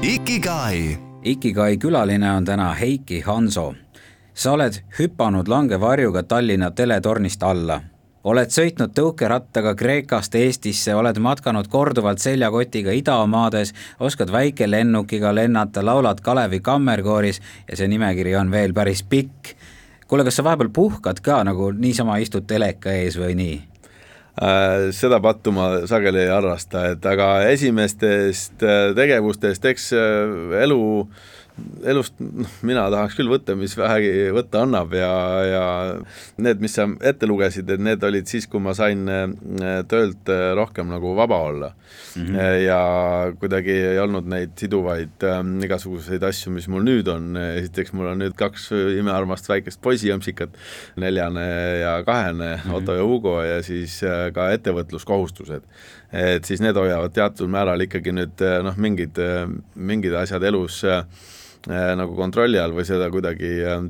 Ikigai 0.03 0.99
Ikigai 1.25 1.77
külaline 1.79 2.33
on 2.33 2.45
täna 2.45 2.75
Heiki 2.75 3.21
Hanso. 3.21 3.75
sa 4.35 4.53
oled 4.53 4.73
hüpanud 4.99 5.49
langevarjuga 5.49 6.23
Tallinna 6.23 6.71
teletornist 6.71 7.43
alla. 7.43 7.81
oled 8.25 8.53
sõitnud 8.53 8.93
tõukerattaga 8.93 9.75
Kreekast 9.75 10.35
Eestisse, 10.35 10.95
oled 10.95 11.19
matkanud 11.19 11.69
korduvalt 11.69 12.19
seljakotiga 12.19 12.93
idamaades, 12.93 13.73
oskad 14.01 14.33
väikelennukiga 14.33 15.35
lennata, 15.35 15.85
laulad 15.85 16.21
Kalevi 16.21 16.61
kammerkooris 16.61 17.41
ja 17.69 17.77
see 17.77 17.89
nimekiri 17.89 18.37
on 18.37 18.51
veel 18.51 18.75
päris 18.75 19.03
pikk. 19.03 19.57
kuule, 20.07 20.25
kas 20.25 20.37
sa 20.37 20.45
vahepeal 20.45 20.69
puhkad 20.69 21.21
ka 21.21 21.45
nagu 21.45 21.71
niisama 21.73 22.17
istud 22.17 22.45
teleka 22.47 22.93
ees 22.93 23.17
või 23.19 23.35
nii? 23.35 23.76
Äh, 24.37 24.90
seda 24.92 25.16
pattu 25.25 25.49
ma 25.57 25.70
sageli 25.88 26.27
ei 26.27 26.29
harrasta, 26.29 26.90
et 26.92 27.07
aga 27.09 27.46
esimestest 27.49 28.61
äh, 28.61 28.90
tegevustest, 28.96 29.64
eks 29.64 29.87
äh, 29.96 30.59
elu, 30.61 30.81
elust 31.88 32.19
noh, 32.21 32.49
mina 32.66 32.85
tahaks 32.92 33.16
küll 33.16 33.31
võtta, 33.31 33.55
mis 33.57 33.73
vähegi 33.79 34.29
võtta 34.37 34.62
annab 34.66 34.92
ja, 34.97 35.12
ja 35.47 35.62
need, 36.42 36.61
mis 36.61 36.75
sa 36.77 36.85
ette 37.01 37.29
lugesid, 37.29 37.71
et 37.73 37.81
need 37.83 38.03
olid 38.05 38.29
siis, 38.29 38.45
kui 38.51 38.61
ma 38.61 38.75
sain 38.77 39.07
äh, 39.09 39.25
töölt 39.88 40.29
äh, 40.33 40.51
rohkem 40.59 40.90
nagu 40.92 41.14
vaba 41.16 41.38
olla 41.49 41.71
mm. 41.73 42.27
-hmm. 42.27 42.59
ja 42.64 42.81
kuidagi 43.40 43.73
ei 43.73 43.99
olnud 44.03 44.29
neid 44.29 44.53
siduvaid 44.61 45.25
äh, 45.25 45.40
igasuguseid 45.64 46.27
asju, 46.29 46.53
mis 46.53 46.69
mul 46.69 46.85
nüüd 46.85 47.09
on, 47.12 47.37
esiteks 47.37 47.95
mul 47.97 48.12
on 48.12 48.21
nüüd 48.25 48.37
kaks 48.37 48.69
imearmast 48.99 49.49
väikest 49.49 49.81
poisijõmpsikat, 49.81 50.59
neljane 50.97 51.47
ja 51.81 52.03
kahene 52.05 52.51
mm, 52.57 52.61
-hmm. 52.61 52.75
Otto 52.75 52.95
ja 52.95 53.05
Hugo 53.05 53.39
ja 53.43 53.62
siis 53.62 54.03
äh, 54.05 54.28
ka 54.33 54.51
ettevõtluskohustused. 54.53 55.62
et 56.12 56.45
siis 56.45 56.61
need 56.61 56.76
hoiavad 56.76 57.12
teatud 57.12 57.49
määral 57.51 57.81
ikkagi 57.81 58.12
nüüd 58.12 58.45
noh, 58.62 58.76
mingid, 58.76 59.18
mingid 59.74 60.14
asjad 60.14 60.43
elus 60.43 60.85
äh, 60.85 61.03
nagu 61.67 62.14
kontrolli 62.19 62.61
all 62.62 62.75
või 62.77 62.87
seda 62.87 63.11
kuidagi 63.11 63.53
äh, 63.67 63.87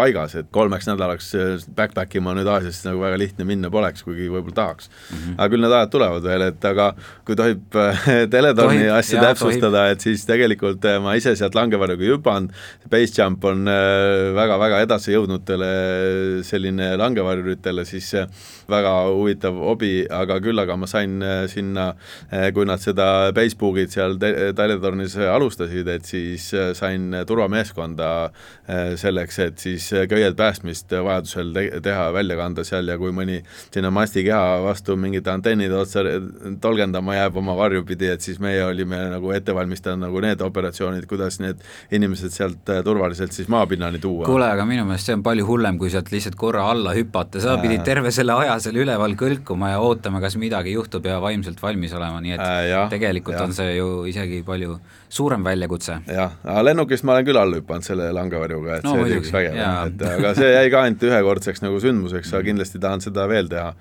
paigas, 0.00 0.34
et 0.38 0.48
kolmeks 0.54 0.88
nädalaks 0.88 1.30
äh, 1.36 1.64
backpack 1.76 2.14
ima 2.18 2.32
nüüd 2.36 2.48
Aasiasse 2.50 2.88
nagu 2.88 3.02
väga 3.02 3.18
lihtne 3.20 3.46
minna 3.48 3.70
poleks, 3.72 4.04
kuigi 4.06 4.28
võib-olla 4.30 4.56
tahaks 4.56 4.90
mm. 4.90 5.16
-hmm. 5.16 5.36
aga 5.36 5.48
küll 5.52 5.64
need 5.64 5.74
ajad 5.78 5.92
tulevad 5.94 6.28
veel, 6.28 6.44
et 6.50 6.68
aga 6.70 6.86
kui 7.26 7.38
tohib 7.38 7.78
äh, 7.80 8.04
teletorni 8.34 8.84
Tohib, 8.84 8.94
asja 8.98 9.18
jaa, 9.18 9.26
täpsustada, 9.30 9.86
et 9.92 10.06
siis 10.06 10.24
tegelikult 10.28 10.86
äh, 10.88 11.00
ma 11.02 11.16
ise 11.18 11.34
sealt 11.38 11.58
langevarjuga 11.58 12.06
ei 12.06 12.14
hüpanud, 12.14 12.54
base 12.92 13.18
jump 13.18 13.44
on 13.50 13.66
äh, 13.70 14.30
väga-väga 14.38 14.82
edasi 14.86 15.14
jõudnutele 15.16 15.70
selline 16.46 16.92
langevarjuritele 17.00 17.86
siis 17.88 18.12
äh, 18.14 18.28
väga 18.70 18.94
huvitav 19.10 19.58
hobi, 19.70 19.92
aga 20.10 20.40
küll 20.44 20.62
aga 20.62 20.76
ma 20.80 20.88
sain 20.90 21.20
äh, 21.22 21.44
sinna, 21.50 21.90
kui 22.54 22.66
nad 22.68 22.80
seda 22.82 23.30
Facebookit 23.34 23.92
seal 23.94 24.16
teletornis 24.20 25.16
alustasid, 25.16 25.88
et 25.88 26.06
siis 26.08 26.50
äh, 26.54 26.72
sain 26.76 27.14
turvameeskonda 27.26 28.10
äh, 28.24 28.94
selleks, 29.00 29.38
et 29.38 29.58
siis 29.58 29.90
äh, 29.92 30.06
köied 30.10 30.36
päästmist 30.38 30.92
vajadusel 30.92 31.52
te 31.54 31.64
teha, 31.84 32.10
välja 32.14 32.36
kanda 32.38 32.64
seal 32.66 32.88
ja 32.88 32.96
kui 33.00 33.12
mõni 33.14 33.40
sinna 33.72 33.90
mastikeha 33.94 34.60
vastu 34.64 34.96
mingite 35.00 35.32
antennide 35.32 35.76
otsa 35.78 36.04
tolgendama 36.62 37.16
jääb 37.16 37.38
oma 37.40 37.56
varju 37.58 37.84
pidi, 37.88 38.10
et 38.12 38.24
siis 38.24 38.40
meie 38.42 38.62
olime 38.64 38.98
nagu 39.14 39.32
ette 39.34 39.54
valmistanud 39.56 40.06
nagu 40.06 40.22
need 40.24 40.42
operatsioonid, 40.44 41.06
kuidas 41.10 41.40
need 41.42 41.60
inimesed 41.96 42.34
sealt 42.34 42.72
äh, 42.72 42.82
turvaliselt 42.86 43.34
siis 43.36 43.48
maapinnani 43.52 43.98
tuua. 44.02 44.26
kuule, 44.28 44.48
aga 44.50 44.66
minu 44.68 44.86
meelest 44.88 45.10
see 45.10 45.18
on 45.18 45.24
palju 45.26 45.46
hullem, 45.48 45.78
kui 45.80 45.92
sealt 45.92 46.12
lihtsalt 46.12 46.38
korra 46.40 46.68
alla 46.70 46.94
hüpata, 46.96 47.42
sa 47.42 47.56
pidid 47.62 47.84
terve 47.86 48.12
selle 48.14 48.36
aja 48.44 48.58
seal 48.64 48.76
üleval 48.82 49.14
kõlkuma 49.18 49.72
ja 49.72 49.80
ootama, 49.84 50.20
kas 50.22 50.36
midagi 50.40 50.74
juhtub 50.74 51.06
ja 51.08 51.20
vaimselt 51.22 51.62
valmis 51.62 51.94
olema, 51.96 52.20
nii 52.24 52.34
et 52.36 52.42
Äh, 52.44 52.68
jah, 52.70 52.90
tegelikult 52.92 53.36
jah. 53.36 53.46
on 53.48 53.54
see 53.56 53.76
ju 53.76 53.88
isegi 54.10 54.42
palju 54.46 54.76
suurem 55.08 55.44
väljakutse. 55.44 56.00
jah, 56.08 56.36
aga 56.44 56.62
lennukist 56.68 57.04
ma 57.04 57.16
olen 57.16 57.26
küll 57.28 57.40
alla 57.40 57.60
hüpanud 57.60 57.86
selle 57.86 58.10
langevarjuga, 58.16 58.78
et 58.78 58.84
No 58.84 58.94
see 58.94 59.06
oli 59.06 59.18
üks 59.20 59.32
vägev 59.34 59.58
et 59.60 60.06
aga 60.10 60.34
see 60.38 60.52
jäi 60.52 60.70
ka 60.72 60.84
ainult 60.86 61.08
ühekordseks 61.10 61.64
nagu 61.64 61.80
sündmuseks, 61.82 62.32
aga 62.34 62.48
kindlasti 62.50 62.80
tahan 62.82 63.04
seda 63.04 63.26
veel 63.30 63.50
teha. 63.50 63.74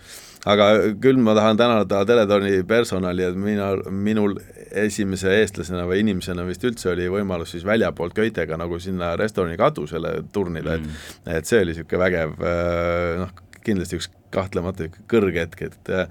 aga 0.50 0.68
küll 1.04 1.18
ma 1.20 1.34
tahan 1.36 1.58
tänada 1.60 2.06
Teletorni 2.08 2.64
personali, 2.64 3.26
et 3.28 3.36
mina, 3.36 3.74
minul 3.92 4.38
esimese 4.72 5.34
eestlasena 5.42 5.84
või 5.90 6.00
inimesena 6.06 6.46
vist 6.48 6.64
üldse 6.64 6.94
oli 6.94 7.10
võimalus 7.12 7.52
siis 7.56 7.66
väljapoolt 7.68 8.16
köitega 8.16 8.58
nagu 8.58 8.80
sinna 8.80 9.16
restorani 9.20 9.58
katusele 9.60 10.22
turnida 10.32 10.78
mm., 10.78 11.04
et 11.26 11.40
et 11.40 11.46
see 11.50 11.60
oli 11.64 11.74
niisugune 11.74 12.00
vägev 12.06 12.40
noh, 13.20 13.36
kindlasti 13.66 14.00
üks 14.00 14.10
kahtlemata 14.34 14.86
üks 14.90 15.00
kõrge 15.10 15.42
hetk, 15.42 15.62
et 15.70 15.90
äh, 15.90 16.06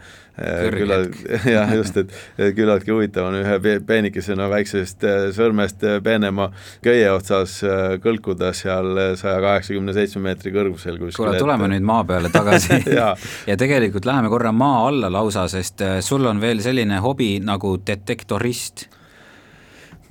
küllalt- 0.75 1.19
jah, 1.57 1.71
just, 1.79 1.97
et 2.01 2.11
et 2.39 2.55
küllaltki 2.57 2.91
huvitav 2.95 3.29
on 3.31 3.37
ühe 3.41 3.59
pe- 3.63 3.79
peenikesena 3.87 4.49
väiksest 4.51 5.05
äh, 5.07 5.29
sõrmest 5.37 5.85
äh, 5.87 5.99
peenema 6.05 6.49
köie 6.85 7.07
otsas 7.13 7.59
kõlkuda 8.05 8.53
seal 8.57 8.91
saja 9.21 9.39
kaheksakümne 9.45 9.95
seitsme 9.97 10.23
meetri 10.29 10.53
kõrgusel 10.55 10.99
kuskil 11.01 11.25
kuule, 11.25 11.39
tuleme 11.39 11.71
nüüd 11.75 11.87
maa 11.87 12.03
peale 12.09 12.31
tagasi 12.35 12.81
Jaa. 12.99 13.15
ja 13.47 13.57
tegelikult 13.61 14.09
läheme 14.09 14.31
korra 14.33 14.53
maa 14.53 14.87
alla 14.89 15.11
lausa, 15.13 15.47
sest 15.53 15.83
sul 16.07 16.27
on 16.27 16.41
veel 16.43 16.63
selline 16.65 16.99
hobi 17.05 17.37
nagu 17.45 17.77
detektorist. 17.87 18.89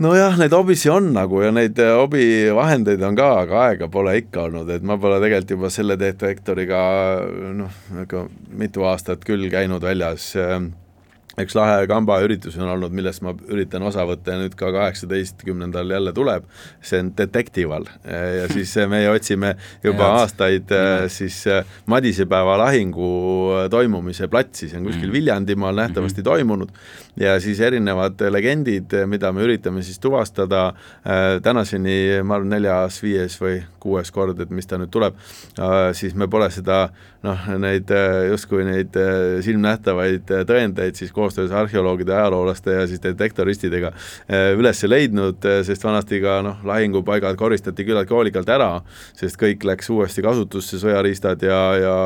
Nojah, 0.04 0.38
neid 0.40 0.54
hobisi 0.54 0.92
on 0.94 1.12
nagu 1.16 1.42
ja 1.44 1.52
neid 1.56 1.80
äh, 1.82 1.94
hobivahendeid 1.98 3.04
on 3.08 3.18
ka, 3.18 3.30
aga 3.44 3.62
aega 3.68 3.90
pole 3.92 4.18
ikka 4.22 4.48
olnud, 4.48 4.70
et 4.74 4.86
ma 4.86 4.98
pole 5.02 5.20
tegelikult 5.24 5.56
juba 5.58 5.72
selle 5.74 5.98
detektoriga 6.00 6.82
noh, 7.58 7.80
ega 8.04 8.26
mitu 8.58 8.86
aastat 8.90 9.26
küll 9.28 9.50
käinud 9.54 9.86
väljas 9.86 10.32
äh, 10.40 10.60
üks 11.38 11.54
lahe 11.54 11.86
kambaüritus 11.90 12.56
on 12.58 12.72
olnud, 12.74 12.94
millest 12.98 13.22
ma 13.22 13.34
üritan 13.54 13.84
osa 13.86 14.08
võtta 14.10 14.34
ja 14.34 14.42
nüüd 14.42 14.56
ka 14.58 14.72
kaheksateistkümnendal 14.74 15.92
jälle 15.94 16.14
tuleb, 16.18 16.48
see 16.82 17.04
on 17.04 17.12
Detectival 17.18 17.86
ja 18.04 18.48
siis 18.50 18.74
me 18.90 19.04
otsime 19.12 19.54
juba 19.84 20.08
Head. 20.08 20.22
aastaid 20.24 20.74
Head. 20.74 21.12
siis 21.14 21.44
Madisepäeva 21.86 22.58
lahingu 22.64 23.10
toimumise 23.70 24.28
platsi, 24.34 24.72
see 24.72 24.80
on 24.80 24.90
kuskil 24.90 25.12
mm. 25.12 25.14
Viljandimaal 25.14 25.78
nähtavasti 25.78 26.22
mm 26.22 26.26
-hmm. 26.26 26.32
toimunud 26.32 26.70
ja 27.18 27.40
siis 27.40 27.60
erinevad 27.60 28.22
legendid, 28.30 28.94
mida 29.06 29.32
me 29.32 29.44
üritame 29.46 29.82
siis 29.84 30.00
tuvastada 30.00 30.74
tänaseni, 31.44 32.24
ma 32.24 32.36
arvan, 32.36 32.50
neljas-viies 32.50 33.38
või 33.42 33.62
kuues 33.80 34.12
kord, 34.12 34.40
et 34.40 34.50
mis 34.50 34.68
ta 34.68 34.78
nüüd 34.78 34.90
tuleb, 34.94 35.14
siis 35.94 36.16
me 36.16 36.28
pole 36.28 36.50
seda 36.54 36.90
noh, 37.24 37.48
neid 37.58 37.92
justkui 38.30 38.66
neid 38.66 38.98
silmnähtavaid 39.46 40.30
tõendeid 40.50 40.96
siis 40.96 41.12
koos 41.12 41.27
koostöös 41.28 41.52
arheoloogide, 41.52 42.14
ajaloolaste 42.14 42.72
ja 42.72 42.88
siis 42.88 43.04
detektoristidega 43.04 43.92
eh, 44.30 44.54
üles 44.58 44.84
leidnud, 44.88 45.44
eh, 45.46 45.60
sest 45.68 45.84
vanasti 45.84 46.22
ka 46.24 46.40
noh, 46.46 46.64
lahingupaigad 46.68 47.36
koristati 47.40 47.86
küllaltki 47.88 48.16
hoolikalt 48.16 48.50
ära, 48.50 48.72
sest 49.18 49.40
kõik 49.42 49.66
läks 49.68 49.92
uuesti 49.92 50.24
kasutusse, 50.24 50.80
sõjariistad 50.80 51.44
ja, 51.44 51.62
ja, 51.82 51.98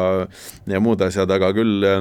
ja 0.74 0.82
muud 0.82 1.02
asjad, 1.06 1.30
aga 1.38 1.52
küll 1.54 1.86
eh, 1.86 2.00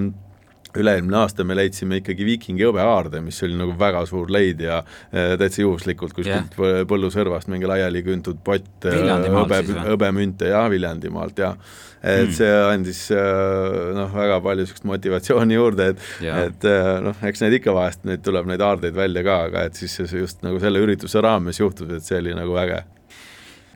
üle-eelmine 0.79 1.21
aasta 1.23 1.45
me 1.47 1.57
leidsime 1.59 2.01
ikkagi 2.01 2.27
Viikingi 2.29 2.66
hõbeaarde, 2.68 3.23
mis 3.25 3.41
oli 3.47 3.59
nagu 3.59 3.75
väga 3.79 4.05
suur 4.09 4.31
leid 4.33 4.62
ja 4.64 4.81
äh, 4.83 5.35
täitsa 5.41 5.64
juhuslikult 5.64 6.14
kuskilt 6.16 6.59
yeah. 6.59 6.83
põllusõrvast 6.91 7.51
mingi 7.53 7.68
laiali 7.71 8.05
küntud 8.07 8.43
pott 8.45 8.87
hõbe, 8.87 9.62
hõbemünte 9.91 10.53
ja 10.53 10.66
Viljandimaalt 10.71 11.43
ja 11.43 11.55
et 12.01 12.31
mm. 12.31 12.37
see 12.37 12.53
andis 12.71 13.03
äh, 13.12 13.91
noh, 13.97 14.09
väga 14.14 14.39
palju 14.45 14.64
niisugust 14.64 14.87
motivatsiooni 14.89 15.59
juurde, 15.59 15.91
et 15.93 16.07
yeah. 16.25 16.47
et 16.47 16.68
äh, 16.68 16.95
noh, 17.05 17.18
eks 17.29 17.45
neid 17.45 17.59
ikka 17.61 17.75
vahest, 17.77 18.07
neid 18.09 18.25
tuleb 18.25 18.49
neid 18.49 18.64
aardeid 18.64 18.97
välja 18.97 19.25
ka, 19.27 19.43
aga 19.51 19.66
et 19.68 19.77
siis 19.77 19.99
see 20.01 20.23
just 20.23 20.41
nagu 20.47 20.61
selle 20.62 20.81
ürituse 20.81 21.21
raames 21.25 21.61
juhtus, 21.61 21.91
et 21.93 22.07
see 22.07 22.21
oli 22.23 22.37
nagu 22.37 22.57
äge 22.62 22.83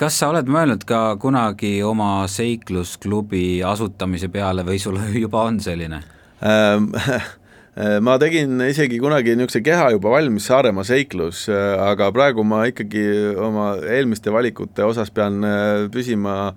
kas 0.01 0.17
sa 0.19 0.31
oled 0.33 0.49
mõelnud 0.51 0.83
ka 0.89 1.03
kunagi 1.23 1.77
oma 1.87 2.25
seiklusklubi 2.31 3.63
asutamise 3.67 4.31
peale 4.33 4.65
või 4.67 4.81
sul 4.83 4.99
juba 5.25 5.45
on 5.51 5.61
selline? 5.63 6.03
Äh, 6.43 6.81
ma 8.07 8.15
tegin 8.23 8.61
isegi 8.63 9.01
kunagi 9.03 9.35
niisuguse 9.35 9.63
keha 9.67 9.89
juba 9.97 10.13
valmis 10.13 10.47
Saaremaa 10.47 10.87
seiklus, 10.87 11.49
aga 11.51 12.11
praegu 12.15 12.45
ma 12.47 12.63
ikkagi 12.71 13.03
oma 13.35 13.73
eelmiste 13.83 14.31
valikute 14.31 14.87
osas 14.87 15.11
pean 15.11 15.43
äh, 15.43 15.89
püsima 15.91 16.55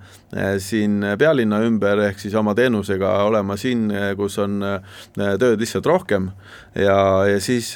siin 0.60 1.00
pealinna 1.20 1.62
ümber, 1.64 2.02
ehk 2.10 2.20
siis 2.20 2.34
oma 2.36 2.52
teenusega 2.58 3.14
olema 3.24 3.56
siin, 3.58 3.88
kus 4.20 4.38
on 4.44 4.60
tööd 5.16 5.62
lihtsalt 5.62 5.88
rohkem. 5.88 6.32
Ja, 6.78 6.98
ja 7.26 7.40
siis 7.42 7.72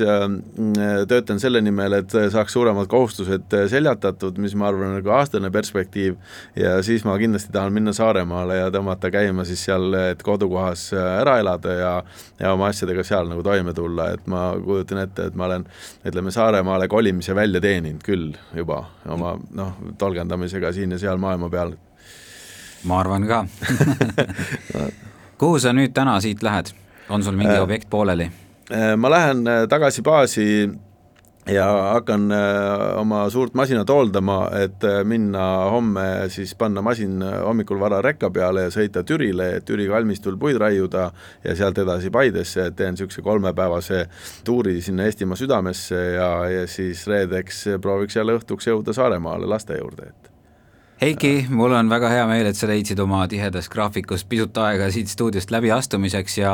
töötan 1.08 1.40
selle 1.42 1.62
nimel, 1.64 1.96
et 2.02 2.12
saaks 2.12 2.54
suuremad 2.54 2.90
kohustused 2.92 3.56
seljatatud, 3.72 4.38
mis 4.44 4.54
ma 4.60 4.68
arvan, 4.68 4.92
on 4.92 5.00
nagu 5.00 5.14
aastane 5.16 5.50
perspektiiv. 5.54 6.20
Ja 6.60 6.76
siis 6.86 7.06
ma 7.08 7.16
kindlasti 7.22 7.54
tahan 7.56 7.74
minna 7.74 7.96
Saaremaale 7.96 8.60
ja 8.60 8.70
tõmmata 8.74 9.10
käima 9.14 9.48
siis 9.48 9.64
seal, 9.70 9.88
et 10.12 10.22
kodukohas 10.26 10.90
ära 10.98 11.40
elada 11.42 11.78
ja 11.80 11.94
ja 12.42 12.54
oma 12.54 12.72
asjadega 12.72 13.04
seal 13.06 13.30
nagu 13.30 13.44
toime 13.46 13.74
tulla, 13.78 14.10
et 14.16 14.28
ma 14.32 14.52
kujutan 14.62 15.04
ette, 15.04 15.30
et 15.30 15.38
ma 15.38 15.48
olen 15.50 15.66
ütleme, 16.08 16.34
Saaremaale 16.34 16.88
kolimise 16.92 17.36
välja 17.38 17.62
teeninud 17.62 18.04
küll 18.06 18.32
juba 18.58 18.84
oma 19.10 19.36
noh, 19.58 19.78
tolgendamisega 20.02 20.74
siin 20.76 20.98
ja 20.98 21.02
seal 21.02 21.22
maailma 21.22 21.50
peal. 21.54 21.76
Ma 22.84 23.00
arvan 23.00 23.28
ka 23.28 23.46
kuhu 25.42 25.60
sa 25.60 25.74
nüüd 25.74 25.94
täna 25.94 26.20
siit 26.22 26.44
lähed, 26.46 26.72
on 27.10 27.24
sul 27.24 27.36
mingi 27.38 27.56
äh, 27.56 27.64
objekt 27.64 27.90
pooleli? 27.90 28.30
Äh, 28.72 28.96
ma 28.98 29.10
lähen 29.10 29.48
äh, 29.48 29.68
tagasi 29.68 30.02
baasi 30.02 30.46
ja 31.50 31.66
hakkan 31.94 32.32
äh, 32.32 33.00
oma 33.02 33.26
suurt 33.30 33.54
masinat 33.58 33.90
hooldama, 33.90 34.46
et 34.56 34.86
minna 35.04 35.48
homme 35.74 36.06
siis 36.32 36.54
panna 36.56 36.82
masin 36.82 37.24
hommikul 37.46 37.80
vara 37.82 38.00
rekka 38.06 38.30
peale 38.30 38.68
ja 38.68 38.72
sõita 38.72 39.04
Türile, 39.04 39.50
et 39.58 39.66
Türi 39.66 39.90
kalmistul 39.90 40.38
puid 40.40 40.62
raiuda 40.62 41.10
ja 41.44 41.56
sealt 41.58 41.82
edasi 41.84 42.14
Paidesse, 42.14 42.70
et 42.70 42.78
teen 42.80 42.96
niisuguse 42.96 43.26
kolmepäevase 43.26 44.06
tuuri 44.48 44.78
sinna 44.82 45.10
Eestimaa 45.10 45.36
südamesse 45.36 46.04
ja, 46.16 46.32
ja 46.50 46.68
siis 46.68 47.08
reedeks 47.08 47.66
prooviks 47.82 48.16
jälle 48.16 48.38
õhtuks 48.40 48.72
jõuda 48.72 48.96
Saaremaale 48.96 49.50
laste 49.50 49.82
juurde, 49.82 50.14
et 50.14 50.31
Heiki, 51.02 51.48
mul 51.50 51.74
on 51.74 51.88
väga 51.90 52.12
hea 52.14 52.26
meel, 52.30 52.46
et 52.46 52.58
sa 52.58 52.68
leidsid 52.70 53.00
oma 53.02 53.24
tihedas 53.26 53.66
graafikus 53.74 54.22
pisut 54.30 54.58
aega 54.62 54.92
siit 54.94 55.10
stuudiost 55.10 55.50
läbiastumiseks 55.50 56.36
ja 56.38 56.52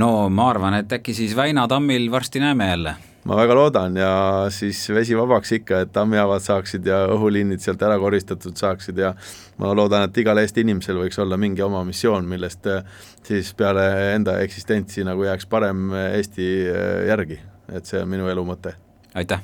no 0.00 0.30
ma 0.32 0.46
arvan, 0.48 0.78
et 0.78 0.94
äkki 0.96 1.12
siis 1.12 1.34
Väina 1.36 1.66
tammil 1.68 2.08
varsti 2.10 2.40
näeme 2.40 2.70
jälle 2.70 2.94
ma 3.26 3.36
väga 3.36 3.54
loodan 3.54 3.96
ja 3.96 4.46
siis 4.54 4.80
vesi 4.94 5.16
vabaks 5.18 5.52
ikka, 5.58 5.80
et 5.84 5.92
tammihaavad 5.92 6.40
saaksid 6.40 6.86
ja 6.86 7.02
õhuliinid 7.10 7.60
sealt 7.60 7.82
ära 7.82 7.98
koristatud 8.00 8.56
saaksid 8.56 8.96
ja 9.02 9.12
ma 9.58 9.74
loodan, 9.74 10.06
et 10.06 10.22
igal 10.22 10.38
Eesti 10.40 10.64
inimesel 10.64 11.00
võiks 11.02 11.20
olla 11.20 11.36
mingi 11.36 11.64
oma 11.66 11.82
missioon, 11.84 12.24
millest 12.30 12.70
eh, 12.70 12.80
siis 13.26 13.52
peale 13.58 13.84
enda 14.14 14.38
eksistentsi 14.46 15.04
nagu 15.04 15.26
jääks 15.26 15.50
parem 15.52 15.90
Eesti 16.14 16.48
eh, 16.70 17.04
järgi, 17.10 17.40
et 17.76 17.84
see 17.84 18.00
on 18.00 18.08
minu 18.14 18.32
elu 18.32 18.46
mõte. 18.54 18.76
aitäh! 19.14 19.42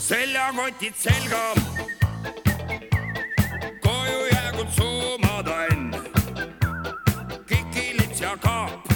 seljakotid 0.00 0.96
selga, 0.98 1.44
koju 4.76 5.10
jäägu 5.10 5.18
suumada 5.18 5.66
enne, 5.66 5.98
kikilits 7.46 8.20
ja 8.20 8.36
kaap 8.36 8.89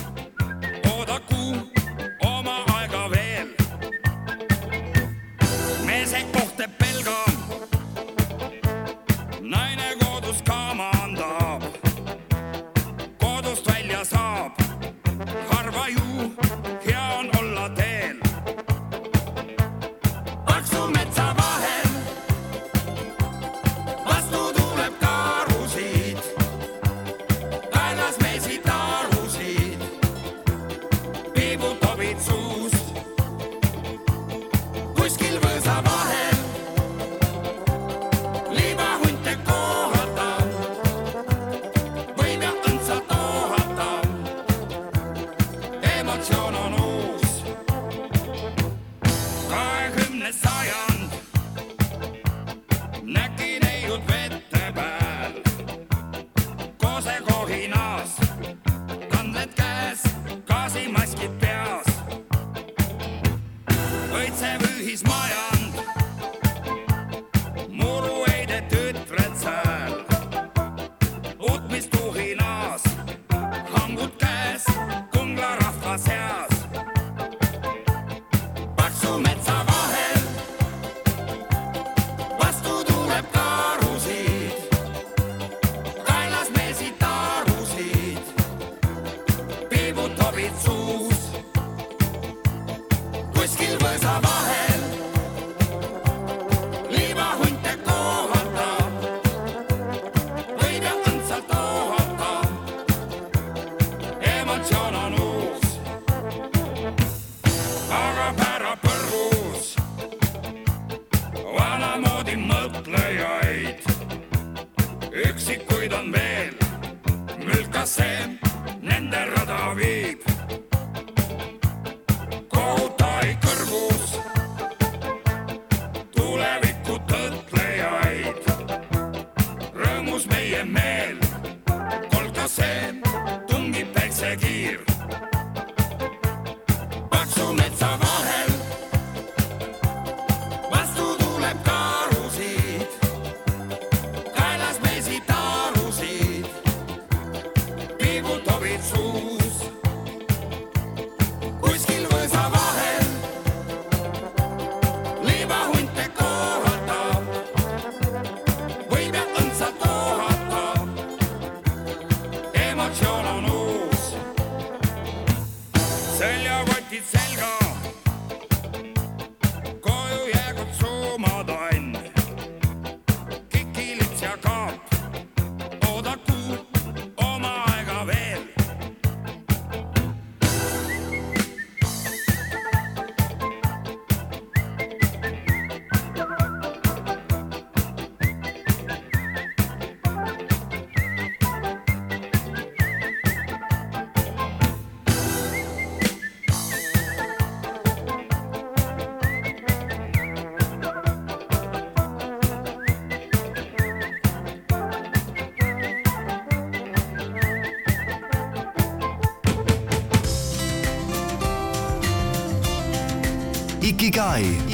Ikigai. 214.24 214.73